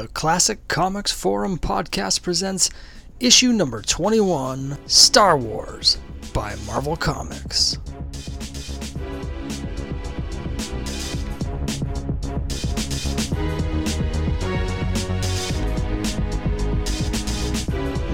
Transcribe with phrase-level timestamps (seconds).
[0.00, 2.70] The Classic Comics Forum podcast presents
[3.20, 5.98] issue number 21 Star Wars
[6.32, 7.76] by Marvel Comics.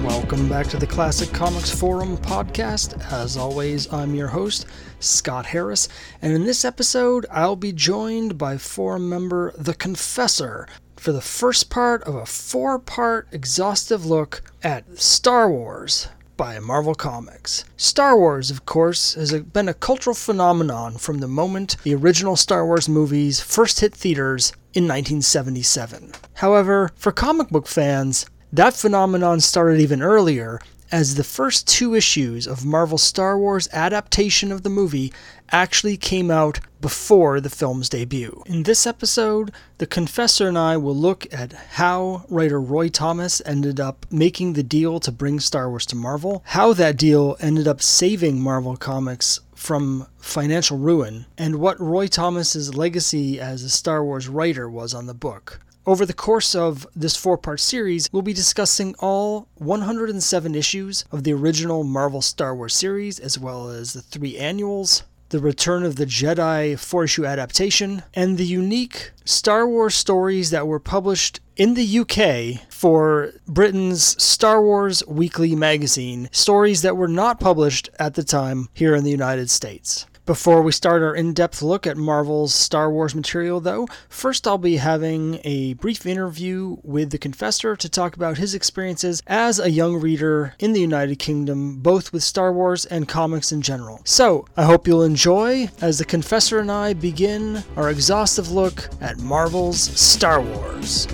[0.03, 3.01] Welcome back to the Classic Comics Forum podcast.
[3.13, 4.65] As always, I'm your host,
[4.99, 5.87] Scott Harris,
[6.21, 10.67] and in this episode, I'll be joined by forum member The Confessor
[10.99, 16.93] for the first part of a four part exhaustive look at Star Wars by Marvel
[16.93, 17.65] Comics.
[17.75, 22.65] Star Wars, of course, has been a cultural phenomenon from the moment the original Star
[22.65, 26.11] Wars movies first hit theaters in 1977.
[26.35, 30.61] However, for comic book fans, that phenomenon started even earlier
[30.91, 35.11] as the first two issues of Marvel's Star Wars adaptation of the movie
[35.51, 38.43] actually came out before the film's debut.
[38.45, 43.79] In this episode, the Confessor and I will look at how writer Roy Thomas ended
[43.79, 47.81] up making the deal to bring Star Wars to Marvel, how that deal ended up
[47.81, 54.27] saving Marvel Comics from financial ruin, and what Roy Thomas's legacy as a Star Wars
[54.27, 55.59] writer was on the book.
[55.87, 61.23] Over the course of this four part series, we'll be discussing all 107 issues of
[61.23, 65.95] the original Marvel Star Wars series, as well as the three annuals, the Return of
[65.95, 71.75] the Jedi four issue adaptation, and the unique Star Wars stories that were published in
[71.75, 78.25] the UK for Britain's Star Wars Weekly magazine, stories that were not published at the
[78.25, 80.05] time here in the United States.
[80.27, 84.57] Before we start our in depth look at Marvel's Star Wars material, though, first I'll
[84.57, 89.71] be having a brief interview with the Confessor to talk about his experiences as a
[89.71, 94.01] young reader in the United Kingdom, both with Star Wars and comics in general.
[94.03, 99.19] So, I hope you'll enjoy as the Confessor and I begin our exhaustive look at
[99.19, 101.07] Marvel's Star Wars.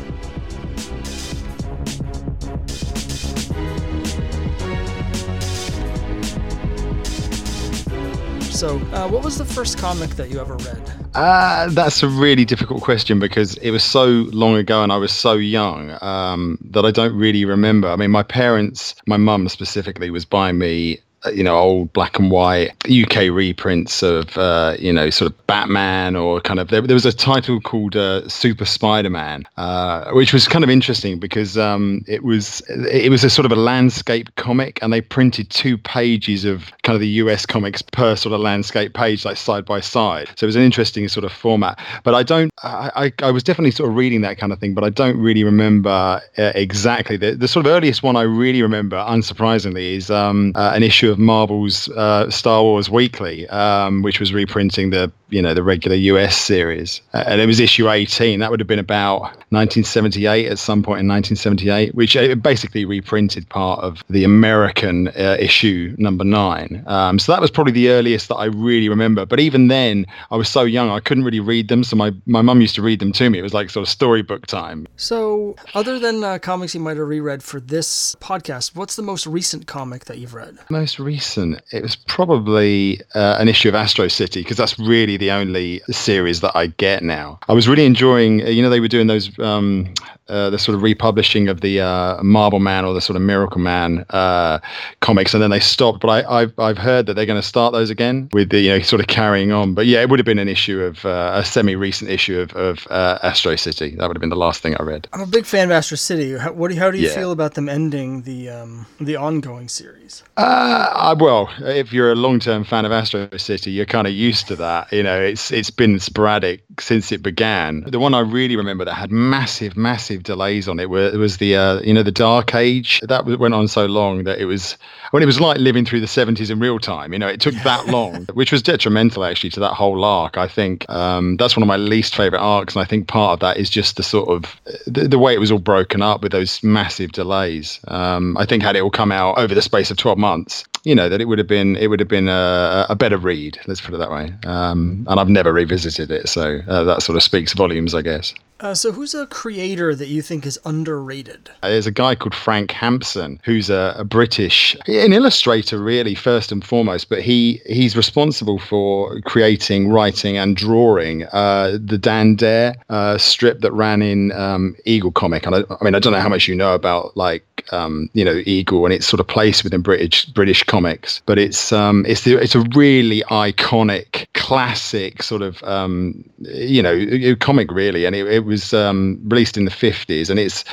[8.63, 10.81] So, uh, what was the first comic that you ever read?
[11.15, 15.11] Uh, that's a really difficult question because it was so long ago and I was
[15.11, 17.89] so young um, that I don't really remember.
[17.89, 21.01] I mean, my parents, my mum specifically, was buying me
[21.31, 26.15] you know old black and white UK reprints of uh, you know sort of Batman
[26.15, 30.47] or kind of there, there was a title called uh, Super Spider-Man, uh, which was
[30.47, 34.79] kind of interesting because um, it was it was a sort of a landscape comic
[34.81, 38.93] and they printed two pages of kind of the US comics per sort of landscape
[38.93, 40.29] page like side by side.
[40.35, 41.79] So it was an interesting sort of format.
[42.03, 44.73] But I don't I, I, I was definitely sort of reading that kind of thing,
[44.73, 48.61] but I don't really remember uh, exactly the, the sort of earliest one I really
[48.61, 54.19] remember, unsurprisingly, is um, uh, an issue of Marvel's uh, Star Wars Weekly, um, which
[54.19, 58.39] was reprinting the you know the regular US series, uh, and it was issue 18.
[58.39, 63.49] That would have been about 1978 at some point in 1978, which uh, basically reprinted
[63.49, 66.83] part of the American uh, issue number nine.
[66.87, 69.25] Um, so that was probably the earliest that I really remember.
[69.25, 71.83] But even then, I was so young I couldn't really read them.
[71.83, 73.39] So my my mum used to read them to me.
[73.39, 74.87] It was like sort of storybook time.
[74.97, 79.25] So other than uh, comics you might have reread for this podcast, what's the most
[79.25, 80.57] recent comic that you've read?
[80.69, 85.22] Most recent, it was probably uh, an issue of Astro City because that's really the
[85.31, 87.39] only series that I get now.
[87.47, 89.93] I was really enjoying, you know, they were doing those um,
[90.29, 94.05] uh, the sort of republishing of the uh, Marvelman or the sort of Miracle Man
[94.11, 94.59] uh,
[95.01, 95.99] comics, and then they stopped.
[95.99, 98.69] But I, have I've heard that they're going to start those again with the you
[98.69, 99.73] know sort of carrying on.
[99.73, 102.87] But yeah, it would have been an issue of uh, a semi-recent issue of, of
[102.89, 103.95] uh, Astro City.
[103.97, 105.07] That would have been the last thing I read.
[105.11, 106.37] I'm a big fan of Astro City.
[106.37, 107.15] How, what do, how do you yeah.
[107.15, 110.23] feel about them ending the um, the ongoing series?
[110.37, 114.55] Uh, well, if you're a long-term fan of Astro City, you're kind of used to
[114.55, 114.91] that.
[114.93, 117.83] You know, it's it's been sporadic since it began.
[117.87, 121.55] The one I really remember that had massive, massive delays on it were, was the
[121.55, 124.77] uh, you know the Dark Age that went on so long that it was
[125.11, 127.13] when it was like living through the 70s in real time.
[127.13, 130.37] You know, it took that long, which was detrimental actually to that whole arc.
[130.37, 133.39] I think um, that's one of my least favorite arcs, and I think part of
[133.41, 136.31] that is just the sort of the, the way it was all broken up with
[136.31, 137.79] those massive delays.
[137.87, 140.93] Um, I think had it all come out over the space of 12 months, you
[140.95, 143.59] know that it would have been it would have been a, a better read.
[143.67, 144.33] Let's put it that way.
[144.45, 148.33] Um, and I've never revisited it, so uh, that sort of speaks volumes, I guess.
[148.63, 151.51] Uh, so, who's a creator that you think is underrated?
[151.61, 156.63] There's a guy called Frank Hampson, who's a, a, British, an illustrator, really, first and
[156.63, 157.09] foremost.
[157.09, 163.59] But he he's responsible for creating, writing, and drawing uh, the Dan Dare uh, strip
[163.59, 165.45] that ran in um, Eagle Comic.
[165.45, 168.23] And I, I, mean, I don't know how much you know about like um, you
[168.23, 172.23] know Eagle and its sort of place within British British comics, but it's um, it's
[172.23, 178.25] the, it's a really iconic, classic sort of um, you know comic, really, and it,
[178.27, 180.63] it was um, released in the 50s, and it's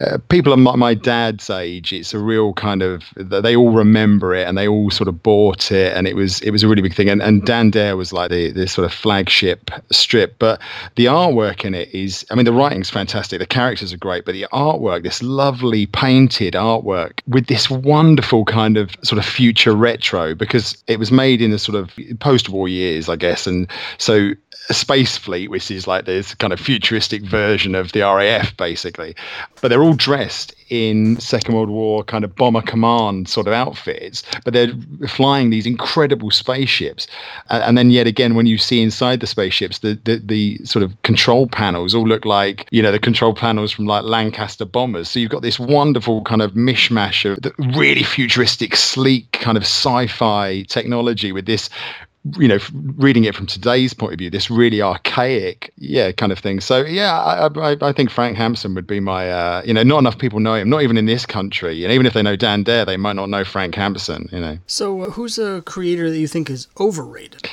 [0.00, 4.34] uh, people of my, my, dad's age, it's a real kind of they all remember
[4.34, 6.80] it and they all sort of bought it, and it was it was a really
[6.80, 7.10] big thing.
[7.10, 10.58] And, and Dan Dare was like the the sort of flagship strip, but
[10.96, 14.32] the artwork in it is, I mean, the writing's fantastic, the characters are great, but
[14.32, 20.34] the artwork, this lovely painted artwork with this wonderful kind of sort of future retro,
[20.34, 23.68] because it was made in the sort of post-war years, I guess, and
[23.98, 24.32] so
[24.70, 29.14] space fleet, which is like this kind of futuristic version of the RAF, basically.
[29.60, 34.22] But they're all dressed in Second World War kind of bomber command sort of outfits,
[34.44, 34.72] but they're
[35.08, 37.06] flying these incredible spaceships.
[37.50, 40.84] And, and then yet again, when you see inside the spaceships, the, the, the sort
[40.84, 45.10] of control panels all look like you know the control panels from like Lancaster bombers.
[45.10, 50.62] So you've got this wonderful kind of mishmash of really futuristic, sleek kind of sci-fi
[50.62, 51.68] technology with this
[52.36, 56.38] you know, reading it from today's point of view, this really archaic, yeah, kind of
[56.38, 56.60] thing.
[56.60, 59.98] So yeah, I, I, I think Frank Hampson would be my, uh, you know, not
[59.98, 62.62] enough people know him, not even in this country, and even if they know Dan
[62.62, 64.58] Dare, they might not know Frank Hampson, you know.
[64.66, 67.48] So uh, who's a creator that you think is overrated?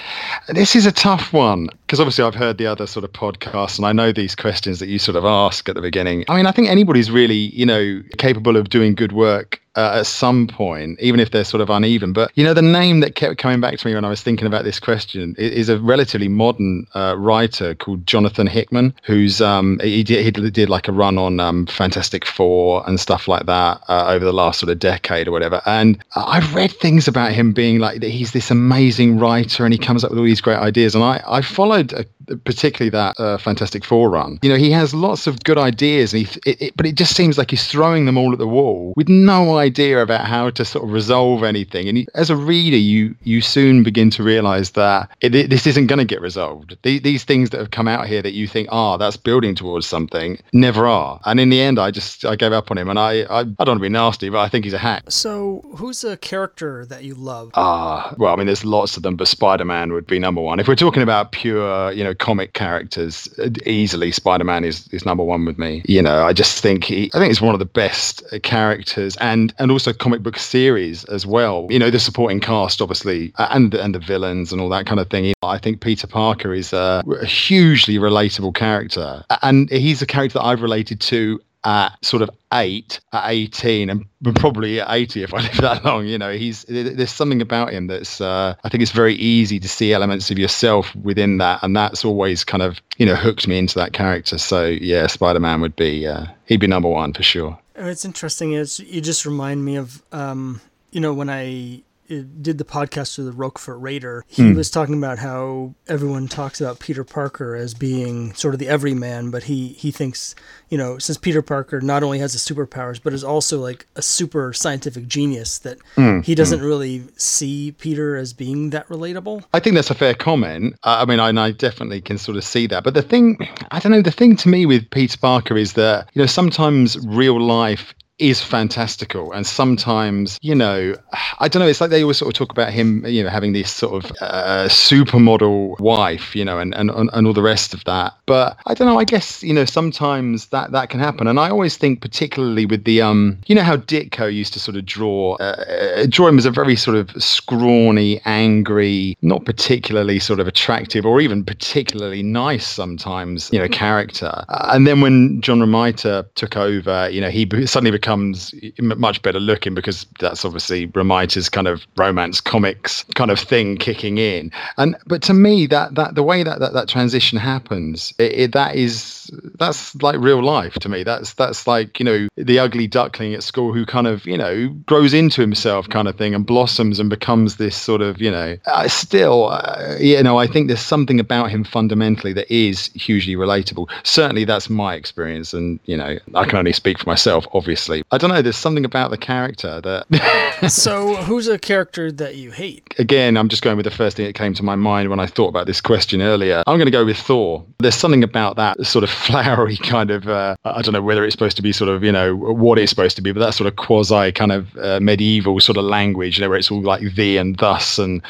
[0.50, 3.86] This is a tough one because obviously I've heard the other sort of podcasts, and
[3.86, 6.25] I know these questions that you sort of ask at the beginning.
[6.28, 10.07] I mean, I think anybody's really, you know, capable of doing good work uh, at
[10.07, 12.12] some point, even if they're sort of uneven.
[12.12, 14.47] But you know, the name that kept coming back to me when I was thinking
[14.47, 20.03] about this question is a relatively modern uh, writer called Jonathan Hickman, who's um, he
[20.03, 24.07] did, he did like a run on um, Fantastic Four and stuff like that uh,
[24.07, 25.62] over the last sort of decade or whatever.
[25.65, 29.77] And I've read things about him being like that he's this amazing writer and he
[29.77, 30.95] comes up with all these great ideas.
[30.95, 34.39] And I I followed a, particularly that uh, Fantastic Four run.
[34.41, 37.15] You know, he has lots of good ideas, and he, it, it, but it just
[37.15, 40.66] seems like he's throwing them all at the wall with no idea about how to
[40.66, 41.88] sort of resolve anything.
[41.88, 46.00] And as a reader, you you soon begin to realise that it, this isn't going
[46.00, 46.78] to get resolved.
[46.84, 49.56] The, these things that have come out here that you think, ah, oh, that's building
[49.56, 51.19] towards something, never are.
[51.25, 53.44] And in the end, I just I gave up on him, and I I, I
[53.44, 55.04] don't want to be nasty, but I think he's a hack.
[55.10, 57.52] So, who's a character that you love?
[57.56, 60.60] Ah, well, I mean, there's lots of them, but Spider Man would be number one.
[60.60, 63.30] If we're talking about pure, you know comic characters,
[63.66, 65.81] easily Spider-Man is, is number one with me.
[65.86, 69.47] You know, I just think he, I think it's one of the best characters and
[69.60, 71.68] and also comic book series as well.
[71.70, 75.10] You know, the supporting cast obviously and and the villains and all that kind of
[75.10, 75.34] thing.
[75.44, 80.46] I think Peter Parker is a, a hugely relatable character, and he's a character that
[80.46, 84.06] I've related to at sort of eight, at 18, and
[84.36, 86.06] probably at 80 if I live that long.
[86.06, 89.68] You know, he's there's something about him that's uh, I think it's very easy to
[89.68, 93.58] see elements of yourself within that, and that's always kind of you know hooked me
[93.58, 94.38] into that character.
[94.38, 97.60] So yeah, Spider Man would be uh, he'd be number one for sure.
[97.77, 98.53] It's interesting.
[98.53, 103.27] It's you just remind me of um, you know when I did the podcast with
[103.27, 104.56] the Roquefort Raider, he mm.
[104.56, 109.31] was talking about how everyone talks about Peter Parker as being sort of the everyman,
[109.31, 110.36] but he he thinks,
[110.69, 114.01] you know, since Peter Parker not only has the superpowers, but is also like a
[114.01, 116.24] super scientific genius, that mm.
[116.24, 116.65] he doesn't mm.
[116.65, 119.44] really see Peter as being that relatable.
[119.53, 120.75] I think that's a fair comment.
[120.83, 122.83] I mean, I, I definitely can sort of see that.
[122.83, 123.38] But the thing,
[123.71, 126.98] I don't know, the thing to me with Peter Parker is that, you know, sometimes
[127.07, 129.31] real life is fantastical.
[129.31, 130.96] And sometimes you know
[131.40, 133.54] i don't know it's like they always sort of talk about him you know having
[133.54, 137.84] this sort of uh, supermodel wife you know and, and and all the rest of
[137.86, 138.14] that.
[138.25, 141.28] But i don't know i guess you know sometimes that that can happen.
[141.28, 144.77] And i always think particularly with the um you know how ditko used to sort
[144.77, 150.20] of draw uh, uh draw him as a very sort of scrawny angry not particularly
[150.20, 154.32] sort of attractive or even particularly nice sometimes you know character.
[154.50, 159.22] Uh, and then when john romita took over you know he suddenly became becomes much
[159.22, 164.50] better looking because that's obviously Romita's kind of romance comics kind of thing kicking in.
[164.78, 168.52] And but to me, that that the way that that, that transition happens, it, it,
[168.54, 171.04] that is that's like real life to me.
[171.04, 174.70] That's that's like you know the ugly duckling at school who kind of you know
[174.86, 178.56] grows into himself kind of thing and blossoms and becomes this sort of you know
[178.68, 183.36] uh, still uh, you know I think there's something about him fundamentally that is hugely
[183.36, 183.90] relatable.
[184.04, 188.18] Certainly that's my experience, and you know I can only speak for myself, obviously I
[188.18, 188.42] don't know.
[188.42, 190.70] There's something about the character that.
[190.70, 192.96] so, who's a character that you hate?
[192.98, 195.27] Again, I'm just going with the first thing that came to my mind when I
[195.27, 196.63] thought about this question earlier.
[196.68, 197.66] I'm going to go with Thor.
[197.80, 200.27] There's something about that sort of flowery kind of.
[200.27, 202.89] Uh, I don't know whether it's supposed to be sort of you know what it's
[202.89, 206.38] supposed to be, but that sort of quasi kind of uh, medieval sort of language,
[206.38, 208.22] you know, where it's all like thee and thus and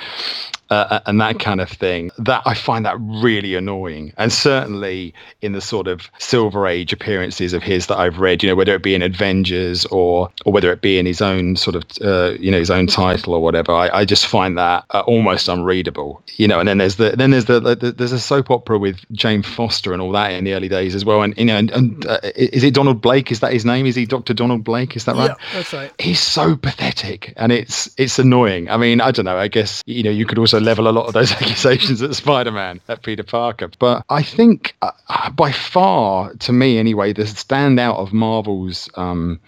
[0.70, 2.12] uh, and that kind of thing.
[2.18, 4.14] That I find that really annoying.
[4.18, 8.50] And certainly in the sort of Silver Age appearances of his that I've read, you
[8.50, 11.76] know, whether it be in Avengers or or whether it be in his own sort
[11.76, 15.02] of uh, you know his own title or whatever, I, I just find that uh,
[15.02, 16.22] almost unreadable.
[16.36, 19.00] You know, and then there's the then there's the, the, there's a soap opera with
[19.12, 21.22] Jane Foster and all that in the early days as well.
[21.22, 23.32] And you know, and, and uh, is it Donald Blake?
[23.32, 23.86] Is that his name?
[23.86, 24.96] Is he Doctor Donald Blake?
[24.96, 25.30] Is that right?
[25.30, 25.92] Yeah, that's right.
[26.00, 28.70] He's so pathetic, and it's it's annoying.
[28.70, 29.38] I mean, I don't know.
[29.38, 32.82] I guess you know you could also level a lot of those accusations at Spider-Man,
[32.88, 38.14] at Peter Parker, but I think uh, by far, to me anyway, the standout of
[38.14, 38.90] Marvel's.
[38.96, 39.40] Um,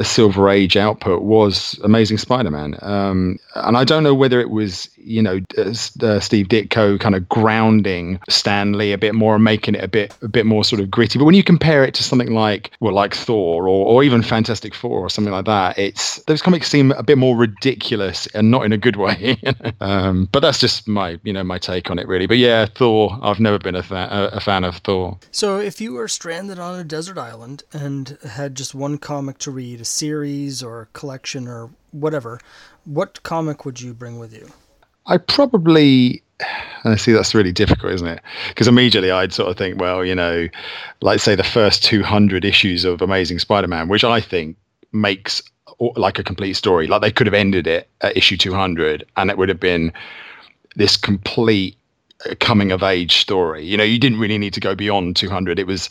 [0.00, 4.88] the Silver Age output was Amazing Spider-Man, um, and I don't know whether it was
[4.96, 9.44] you know uh, uh, Steve Ditko kind of grounding Stan Lee a bit more and
[9.44, 11.18] making it a bit a bit more sort of gritty.
[11.18, 14.74] But when you compare it to something like well, like Thor or, or even Fantastic
[14.74, 18.64] Four or something like that, it's those comics seem a bit more ridiculous and not
[18.64, 19.36] in a good way.
[19.82, 22.26] um, but that's just my you know my take on it really.
[22.26, 23.18] But yeah, Thor.
[23.20, 25.18] I've never been a, fa- a fan of Thor.
[25.30, 29.50] So if you were stranded on a desert island and had just one comic to
[29.50, 32.40] read, series or collection or whatever,
[32.84, 34.48] what comic would you bring with you?
[35.06, 36.22] I probably
[36.84, 38.22] and I see that's really difficult, isn't it?
[38.48, 40.48] Because immediately I'd sort of think, well, you know,
[41.02, 44.56] like say the first 200 issues of Amazing Spider-Man, which I think
[44.92, 45.42] makes
[45.96, 46.86] like a complete story.
[46.86, 49.92] Like they could have ended it at issue 200 and it would have been
[50.76, 51.76] this complete
[52.28, 53.64] uh, coming of age story.
[53.64, 55.58] You know, you didn't really need to go beyond 200.
[55.58, 55.88] It was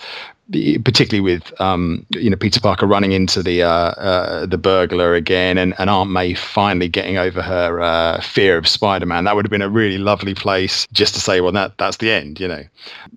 [0.52, 5.58] particularly with um, you know Peter Parker running into the uh, uh, the burglar again,
[5.58, 9.26] and, and Aunt May finally getting over her uh, fear of Spider-Man.
[9.26, 12.12] That would have been a really lovely place just to say, well, that that's the
[12.12, 12.64] end, you know.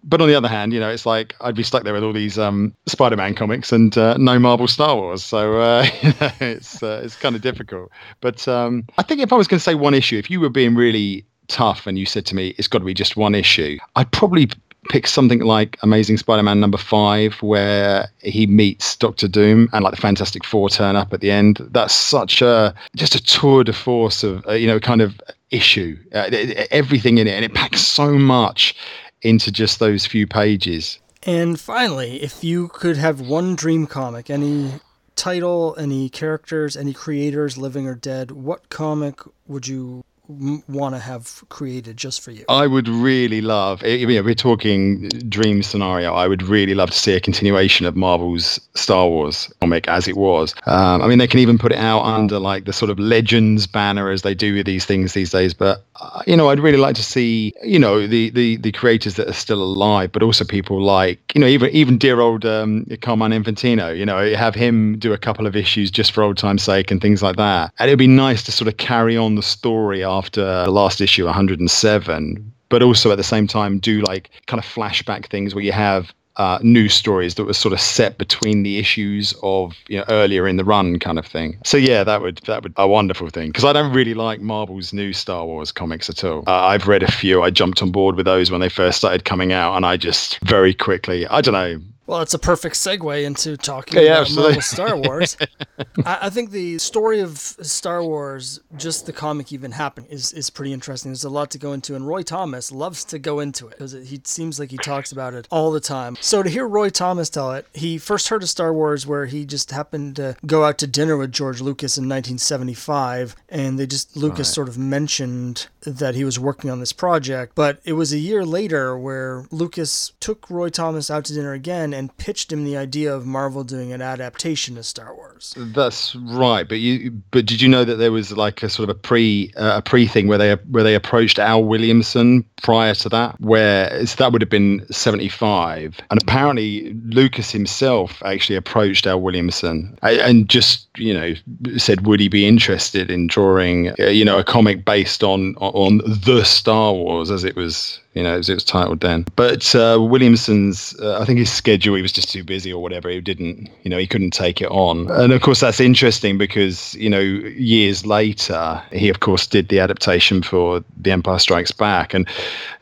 [0.05, 2.13] But on the other hand, you know, it's like I'd be stuck there with all
[2.13, 5.87] these um, Spider-Man comics and uh, no Marvel Star Wars, so uh,
[6.41, 7.91] it's uh, it's kind of difficult.
[8.21, 10.51] But um, I think if I was going to say one issue, if you were
[10.51, 13.79] being really tough and you said to me it's got to be just one issue,
[13.97, 14.51] I'd probably
[14.89, 20.01] pick something like Amazing Spider-Man number five, where he meets Doctor Doom and like the
[20.01, 21.59] Fantastic Four turn up at the end.
[21.71, 25.21] That's such a just a tour de force of uh, you know kind of
[25.51, 26.31] issue, uh,
[26.71, 28.75] everything in it, and it packs so much
[29.23, 30.99] into just those few pages.
[31.25, 34.73] And finally, if you could have one dream comic, any
[35.15, 41.43] title, any characters, any creators, living or dead, what comic would you want to have
[41.49, 42.45] created just for you?
[42.49, 47.15] I would really love, if we're talking dream scenario, I would really love to see
[47.15, 50.55] a continuation of Marvel's Star Wars comic as it was.
[50.67, 53.67] Um, I mean, they can even put it out under like the sort of Legends
[53.67, 55.55] banner as they do with these things these days.
[55.55, 59.17] But, uh, you know, I'd really like to see, you know, the, the, the creators
[59.17, 62.87] that are still alive, but also people like, you know, even, even dear old um,
[63.01, 66.63] Carmine Infantino, you know, have him do a couple of issues just for old time's
[66.63, 67.73] sake and things like that.
[67.79, 71.25] And it'd be nice to sort of carry on the story after the last issue
[71.25, 75.73] 107 but also at the same time do like kind of flashback things where you
[75.73, 80.49] have uh, stories that were sort of set between the issues of you know earlier
[80.49, 81.59] in the run kind of thing.
[81.65, 84.93] So yeah, that would that would a wonderful thing because I don't really like Marvel's
[84.93, 86.45] new Star Wars comics at all.
[86.47, 87.43] Uh, I've read a few.
[87.43, 90.39] I jumped on board with those when they first started coming out, and I just
[90.41, 91.81] very quickly I don't know
[92.13, 95.35] well, it's a perfect segue into talking yeah, about Marvel Star Wars.
[96.05, 100.51] I, I, think the story of Star Wars, just the comic even happening, is, is
[100.51, 101.11] pretty interesting.
[101.11, 103.93] There's a lot to go into, and Roy Thomas loves to go into it because
[103.93, 106.19] he seems like he talks about it all the time.
[106.21, 109.47] So to hear Roy Thomas tell it, he first heard of Star Wars where he
[109.47, 114.19] just happened to go out to dinner with George Lucas in 1975, and they just
[114.19, 114.55] Lucas right.
[114.55, 117.55] sort of mentioned that he was working on this project.
[117.55, 121.95] But it was a year later where Lucas took Roy Thomas out to dinner again
[121.95, 125.55] and pitched him the idea of Marvel doing an adaptation of Star Wars.
[125.57, 128.97] That's right, but you but did you know that there was like a sort of
[128.97, 133.09] a pre uh, a pre thing where they where they approached Al Williamson prior to
[133.09, 139.07] that, where so that would have been seventy five, and apparently Lucas himself actually approached
[139.07, 141.35] Al Williamson and just you know
[141.77, 145.99] said would he be interested in drawing uh, you know a comic based on on
[146.07, 149.25] the Star Wars as it was you know, as it was titled then.
[149.37, 153.09] But uh, Williamson's, uh, I think his schedule, he was just too busy or whatever.
[153.09, 155.11] He didn't, you know, he couldn't take it on.
[155.11, 159.81] And of course, that's interesting because, you know, years later, he, of course, did the
[159.81, 162.13] adaptation for The Empire Strikes Back.
[162.13, 162.29] And,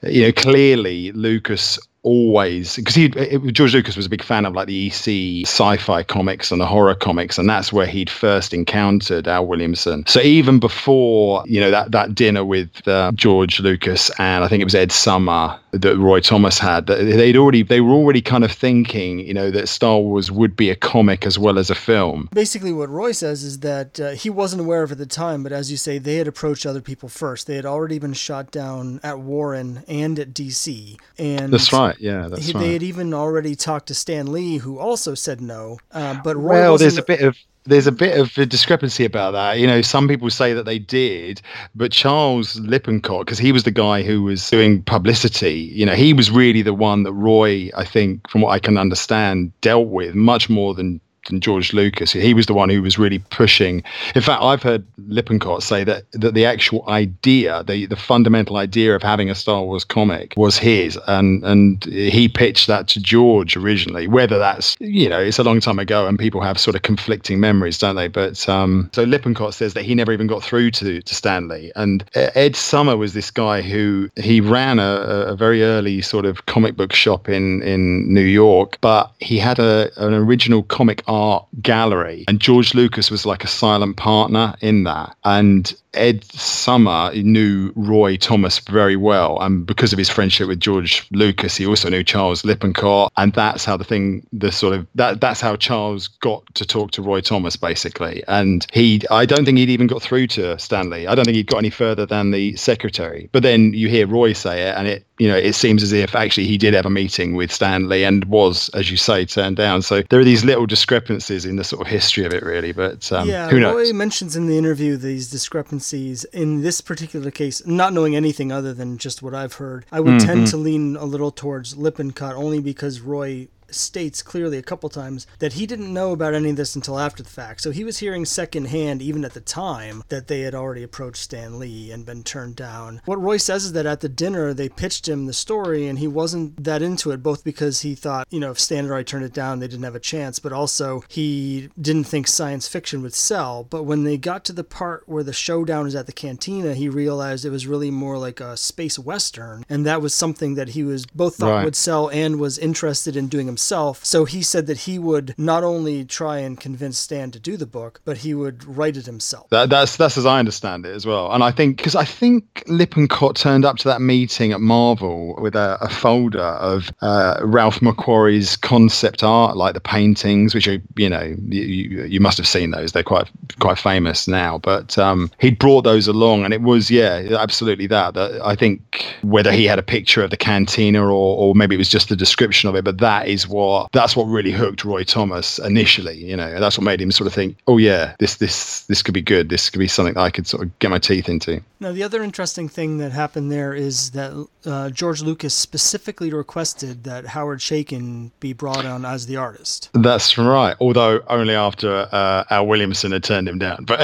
[0.02, 4.66] you know, clearly Lucas always because he George Lucas was a big fan of like
[4.66, 9.46] the EC sci-fi comics and the horror comics and that's where he'd first encountered Al
[9.46, 10.04] Williamson.
[10.06, 14.62] So even before you know that that dinner with uh, George Lucas and I think
[14.62, 16.86] it was Ed Summer that Roy Thomas had.
[16.86, 20.70] They'd already they were already kind of thinking, you know, that Star Wars would be
[20.70, 22.28] a comic as well as a film.
[22.32, 25.52] Basically, what Roy says is that uh, he wasn't aware of at the time, but
[25.52, 27.46] as you say, they had approached other people first.
[27.46, 31.96] They had already been shot down at Warren and at DC, and that's right.
[31.98, 32.60] Yeah, that's he, right.
[32.60, 35.78] They had even already talked to Stan Lee, who also said no.
[35.92, 39.32] Uh, but Roy well, there's a bit of there's a bit of a discrepancy about
[39.32, 39.58] that.
[39.58, 41.42] You know, some people say that they did,
[41.74, 46.12] but Charles Lippincott, because he was the guy who was doing publicity, you know, he
[46.12, 50.14] was really the one that Roy, I think, from what I can understand, dealt with
[50.14, 52.12] much more than than George Lucas.
[52.12, 53.82] He was the one who was really pushing.
[54.14, 58.94] In fact, I've heard Lippincott say that that the actual idea, the the fundamental idea
[58.94, 63.56] of having a Star Wars comic was his, and and he pitched that to George
[63.56, 64.08] originally.
[64.08, 67.40] Whether that's you know it's a long time ago, and people have sort of conflicting
[67.40, 68.08] memories, don't they?
[68.08, 71.72] But um, so Lippincott says that he never even got through to to Stan Lee,
[71.76, 76.46] and Ed Summer was this guy who he ran a, a very early sort of
[76.46, 81.46] comic book shop in in New York, but he had a an original comic art
[81.60, 82.24] gallery.
[82.28, 85.16] And george lucas was like a silent partner in that.
[85.24, 91.06] And Ed Summer knew Roy Thomas very well, and because of his friendship with George
[91.10, 95.20] Lucas, he also knew Charles Lippincott, and that's how the thing, the sort of that
[95.20, 98.22] that's how Charles got to talk to Roy Thomas basically.
[98.28, 101.06] And he, I don't think he'd even got through to Stan Lee.
[101.06, 103.28] I don't think he'd got any further than the secretary.
[103.32, 106.14] But then you hear Roy say it, and it, you know, it seems as if
[106.14, 109.56] actually he did have a meeting with Stan Lee and was, as you say, turned
[109.56, 109.82] down.
[109.82, 112.72] So there are these little discrepancies in the sort of history of it, really.
[112.72, 113.74] But um, yeah, who knows?
[113.74, 115.79] Roy mentions in the interview these discrepancies
[116.24, 120.14] in this particular case, not knowing anything other than just what I've heard, I would
[120.14, 120.26] mm-hmm.
[120.26, 125.26] tend to lean a little towards Lippincott only because Roy states clearly a couple times
[125.38, 127.60] that he didn't know about any of this until after the fact.
[127.60, 131.58] So he was hearing secondhand, even at the time, that they had already approached Stan
[131.58, 133.00] Lee and been turned down.
[133.04, 136.08] What Roy says is that at the dinner, they pitched him the story and he
[136.08, 139.24] wasn't that into it, both because he thought, you know, if Stan had already turned
[139.24, 143.14] it down, they didn't have a chance, but also he didn't think science fiction would
[143.14, 143.64] sell.
[143.64, 146.88] But when they got to the part where the showdown is at the cantina, he
[146.88, 149.64] realized it was really more like a space western.
[149.68, 151.64] And that was something that he was both thought right.
[151.64, 154.04] would sell and was interested in doing himself himself.
[154.04, 157.66] So he said that he would not only try and convince Stan to do the
[157.66, 159.50] book, but he would write it himself.
[159.50, 161.30] That, that's that's as I understand it as well.
[161.30, 165.54] And I think because I think Lippincott turned up to that meeting at Marvel with
[165.54, 171.10] a, a folder of uh, Ralph McQuarrie's concept art, like the paintings, which are you
[171.10, 172.92] know you, you must have seen those.
[172.92, 174.58] They're quite quite famous now.
[174.58, 178.14] But um, he'd brought those along, and it was yeah, absolutely that.
[178.14, 181.78] That I think whether he had a picture of the cantina or or maybe it
[181.78, 185.04] was just the description of it, but that is what that's what really hooked Roy
[185.04, 186.16] Thomas initially.
[186.16, 189.14] You know, that's what made him sort of think, oh yeah, this this this could
[189.14, 189.48] be good.
[189.48, 191.62] This could be something that I could sort of get my teeth into.
[191.80, 197.04] Now, the other interesting thing that happened there is that uh, George Lucas specifically requested
[197.04, 199.88] that Howard Chaykin be brought on as the artist.
[199.94, 200.76] That's right.
[200.78, 203.86] Although only after uh, Al Williamson had turned him down.
[203.90, 203.98] But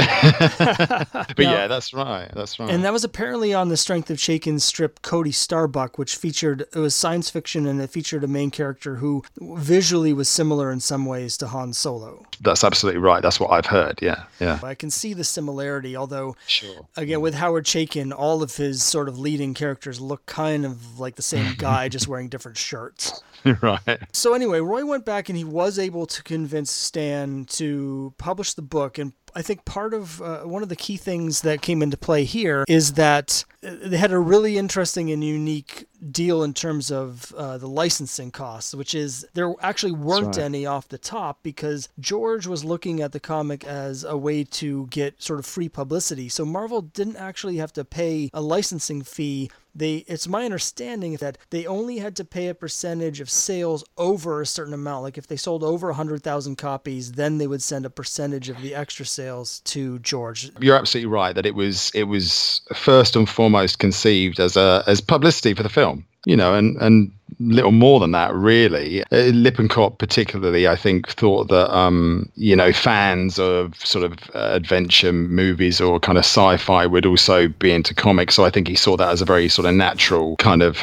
[1.37, 2.28] but now, yeah, that's right.
[2.35, 2.68] That's right.
[2.70, 6.76] And that was apparently on the strength of Chaykin's strip Cody Starbuck, which featured it
[6.76, 11.07] was science fiction and it featured a main character who visually was similar in some
[11.07, 12.25] ways to Han Solo.
[12.40, 13.22] That's absolutely right.
[13.22, 13.99] That's what I've heard.
[14.03, 14.61] Yeah, yeah.
[14.62, 16.87] I can see the similarity, although sure.
[16.96, 21.16] again with Howard Chaykin, all of his sort of leading characters look kind of like
[21.16, 23.22] the same guy, just wearing different shirts.
[23.62, 23.99] right.
[24.12, 28.62] So anyway, Roy went back and he was able to convince Stan to publish the
[28.62, 31.99] book and I think part of uh, one of the key things that came into
[31.99, 36.90] play here is that uh, they had a really interesting and unique deal in terms
[36.90, 40.38] of uh, the licensing costs, which is there actually weren't right.
[40.38, 44.87] any off the top because George was looking at the comic as a way to
[44.87, 46.31] get sort of free publicity.
[46.31, 51.39] So Marvel didn't actually have to pay a licensing fee they it's my understanding that
[51.51, 55.03] they only had to pay a percentage of sales over a certain amount.
[55.03, 58.75] Like if they sold over 100,000 copies then they would send a percentage of the
[58.75, 60.51] extra sales to George.
[60.61, 65.01] You're absolutely right that it was it was first and foremost conceived as a as
[65.01, 69.03] publicity for the film you know, and and little more than that, really.
[69.05, 74.51] Uh, Lippincott, particularly, I think, thought that um, you know fans of sort of uh,
[74.53, 78.35] adventure movies or kind of sci-fi would also be into comics.
[78.35, 80.79] So I think he saw that as a very sort of natural kind of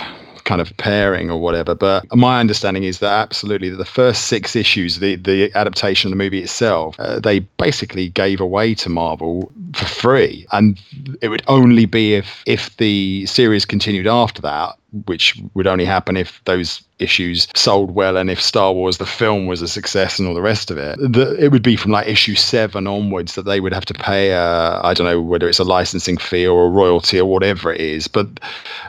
[0.46, 1.74] kind of pairing or whatever.
[1.74, 6.24] But my understanding is that absolutely the first six issues, the the adaptation of the
[6.24, 10.80] movie itself, uh, they basically gave away to Marvel for free, and
[11.22, 16.16] it would only be if if the series continued after that which would only happen
[16.18, 20.28] if those issues sold well and if Star Wars the film was a success and
[20.28, 20.98] all the rest of it.
[21.00, 24.34] The, it would be from like issue seven onwards that they would have to pay.
[24.34, 27.82] Uh, I don't know whether it's a licensing fee or a royalty or whatever it
[27.82, 28.28] is, but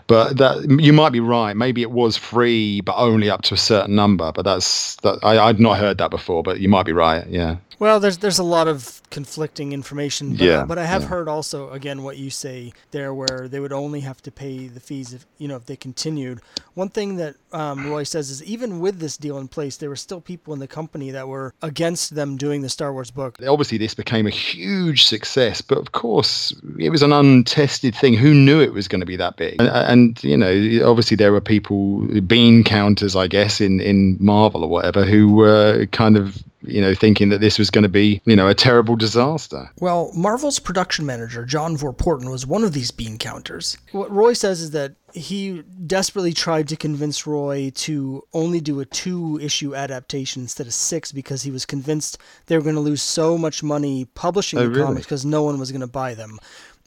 [0.06, 1.56] but that you might be right.
[1.56, 4.32] Maybe it was free, but only up to a certain number.
[4.32, 5.18] But that's that.
[5.22, 7.26] I, I'd not heard that before, but you might be right.
[7.26, 7.56] Yeah.
[7.78, 10.32] Well, there's there's a lot of conflicting information.
[10.36, 11.08] But, yeah, but I have yeah.
[11.08, 14.80] heard also again what you say there, where they would only have to pay the
[14.80, 16.40] fees if you know if they continued.
[16.74, 19.96] One thing that um, Roy says is even with this deal in place, there were
[19.96, 23.38] still people in the company that were against them doing the Star Wars book.
[23.46, 28.14] Obviously, this became a huge success, but of course, it was an untested thing.
[28.14, 29.60] Who knew it was going to be that big?
[29.60, 34.64] And, and you know, obviously, there were people bean counters, I guess, in in Marvel
[34.64, 38.20] or whatever, who were kind of you know, thinking that this was going to be,
[38.24, 39.70] you know, a terrible disaster.
[39.80, 43.76] Well, Marvel's production manager, John Verpoorten, was one of these bean counters.
[43.92, 48.84] What Roy says is that he desperately tried to convince Roy to only do a
[48.84, 53.02] two issue adaptation instead of six because he was convinced they were going to lose
[53.02, 54.82] so much money publishing Oh, the really?
[54.82, 56.38] comics because no one was going to buy them.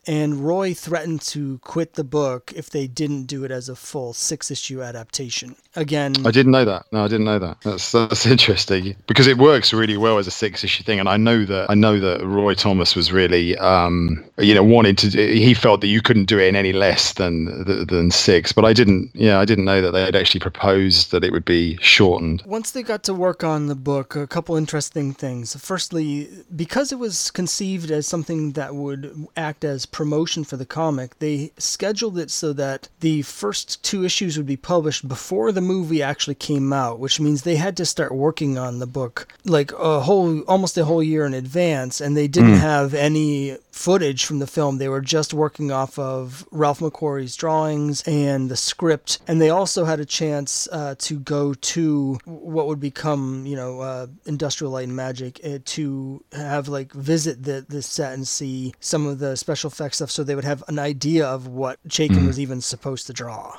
[0.07, 4.13] And Roy threatened to quit the book if they didn't do it as a full
[4.13, 5.57] six issue adaptation.
[5.75, 6.85] Again, I didn't know that.
[6.93, 7.59] No, I didn't know that.
[7.61, 11.17] That's that's interesting because it works really well as a six issue thing, and I
[11.17, 15.09] know that I know that Roy Thomas was really, um, you know, wanted to.
[15.09, 18.71] He felt that you couldn't do it in any less than than six, but I
[18.71, 19.11] didn't.
[19.13, 22.43] Yeah, I didn't know that they had actually proposed that it would be shortened.
[22.45, 25.55] Once they got to work on the book, a couple interesting things.
[25.55, 31.17] Firstly, because it was conceived as something that would act as promotion for the comic,
[31.17, 36.03] they scheduled it so that the first two issues would be published before the movie
[36.03, 40.01] actually came out, which means they had to start working on the book like a
[40.01, 42.57] whole almost a whole year in advance and they didn't hmm.
[42.57, 44.77] have any footage from the film.
[44.77, 49.85] They were just working off of Ralph McQuarrie's drawings and the script, and they also
[49.85, 54.87] had a chance uh, to go to what would become, you know, uh, Industrial Light
[54.87, 59.37] and Magic uh, to have like visit the the set and see some of the
[59.37, 63.07] special effects stuff, so they would have an idea of what Chaykin was even supposed
[63.07, 63.57] to draw.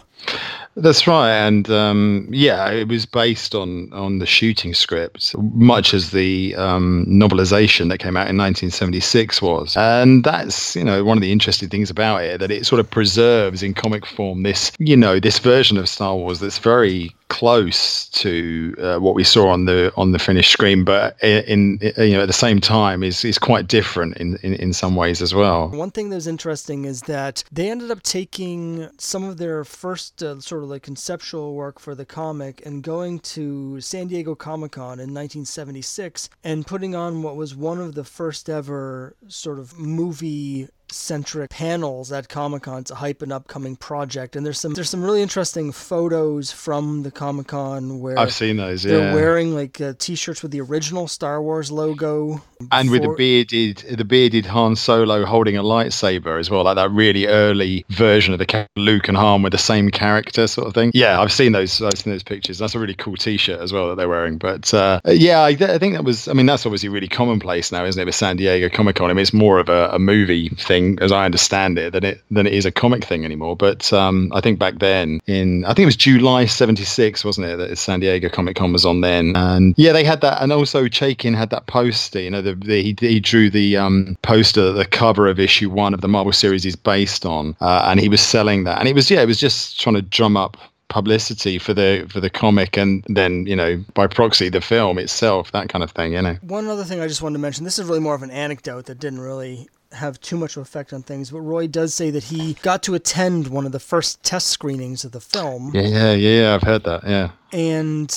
[0.78, 6.12] That's right, and um, yeah, it was based on on the shooting script, much as
[6.12, 9.76] the um, novelization that came out in 1976 was.
[9.76, 12.88] And that's you know one of the interesting things about it that it sort of
[12.88, 18.08] preserves in comic form this you know this version of Star Wars that's very close
[18.08, 22.14] to uh, what we saw on the on the finished screen, but in, in you
[22.14, 25.34] know at the same time is is quite different in, in in some ways as
[25.34, 25.68] well.
[25.68, 30.22] One thing that was interesting is that they ended up taking some of their first
[30.22, 34.72] uh, sort of like conceptual work for the comic and going to San Diego Comic
[34.72, 39.78] Con in 1976 and putting on what was one of the first ever sort of
[39.78, 44.36] movie centric panels at Comic Con to hype an upcoming project.
[44.36, 48.56] And there's some there's some really interesting photos from the Comic Con where I've seen
[48.56, 53.14] those, they're wearing like uh, t-shirts with the original Star Wars logo and with the
[53.16, 58.32] bearded the bearded Han Solo holding a lightsaber as well, like that really early version
[58.32, 60.90] of the Luke and Han with the same character sort of thing.
[60.94, 61.80] Yeah, I've seen those.
[61.82, 62.58] I've seen those pictures.
[62.58, 64.38] That's a really cool T-shirt as well that they're wearing.
[64.38, 66.28] But uh, yeah, I, I think that was.
[66.28, 68.04] I mean, that's obviously really commonplace now, isn't it?
[68.04, 71.12] With San Diego Comic Con, I mean, it's more of a, a movie thing, as
[71.12, 73.56] I understand it, than it than it is a comic thing anymore.
[73.56, 77.56] But um, I think back then, in I think it was July '76, wasn't it,
[77.56, 79.36] that San Diego Comic Con was on then?
[79.36, 82.20] And yeah, they had that, and also Chaykin had that poster.
[82.20, 85.94] You know, the, the he, he drew the um, poster the cover of issue one
[85.94, 88.94] of the Marvel series is based on, uh, and he was selling that, and it
[88.94, 90.56] was yeah, it was just trying to drum up
[90.88, 95.52] publicity for the for the comic and then you know by proxy the film itself
[95.52, 97.78] that kind of thing you know One other thing I just wanted to mention this
[97.78, 101.02] is really more of an anecdote that didn't really have too much of effect on
[101.02, 104.48] things, but Roy does say that he got to attend one of the first test
[104.48, 105.70] screenings of the film.
[105.74, 108.08] yeah yeah yeah i've heard that yeah and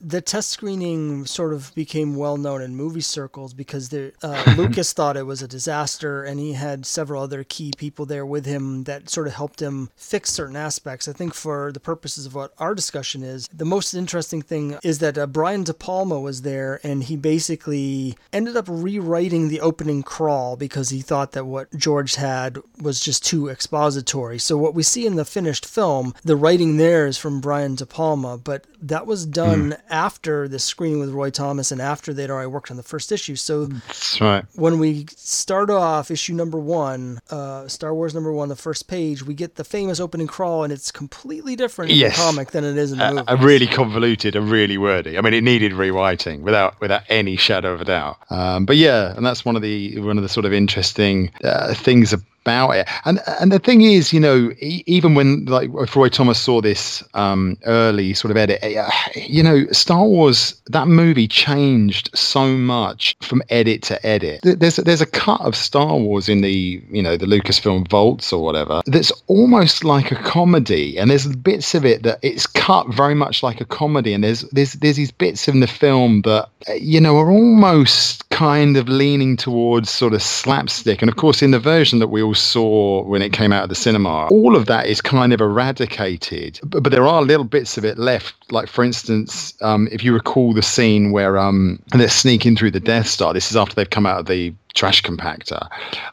[0.00, 4.92] the test screening sort of became well known in movie circles because the, uh, Lucas
[4.92, 8.84] thought it was a disaster, and he had several other key people there with him
[8.84, 11.08] that sort of helped him fix certain aspects.
[11.08, 14.98] I think for the purposes of what our discussion is, the most interesting thing is
[15.00, 20.02] that uh, Brian De Palma was there, and he basically ended up rewriting the opening
[20.02, 24.38] crawl because he thought that what George had was just too expository.
[24.38, 27.86] So what we see in the finished film, the writing there is from Brian De
[27.86, 32.48] Palma, but that was done after the screening with Roy Thomas and after they'd already
[32.48, 33.36] worked on the first issue.
[33.36, 38.48] So that's right when we start off issue number one, uh, Star Wars number one,
[38.48, 42.10] the first page, we get the famous opening crawl, and it's completely different in the
[42.10, 43.24] comic than it is in the a, movie.
[43.28, 45.18] a really convoluted and really wordy.
[45.18, 48.18] I mean, it needed rewriting without without any shadow of a doubt.
[48.30, 51.74] Um, but yeah, and that's one of the one of the sort of interesting uh,
[51.74, 52.88] things about it.
[53.04, 57.56] And and the thing is, you know, even when like Roy Thomas saw this um,
[57.64, 63.42] early sort of edit, eh, you know, Star Wars that movie changed so much from
[63.50, 64.40] edit to edit.
[64.42, 68.42] There's there's a cut of Star Wars in the you know the Lucasfilm vaults or
[68.42, 73.14] whatever that's almost like a comedy, and there's bits of it that it's cut very
[73.14, 77.00] much like a comedy, and there's there's there's these bits in the film that you
[77.00, 81.58] know are almost kind of leaning towards sort of slapstick, and of course in the
[81.58, 84.86] version that we all saw when it came out of the cinema, all of that
[84.86, 88.34] is kind of eradicated, but, but there are little bits of it left.
[88.50, 92.80] Like for instance, um, if you recall the scene where um, they're sneaking through the
[92.80, 93.32] Death Star.
[93.32, 95.66] This is after they've come out of the trash compactor,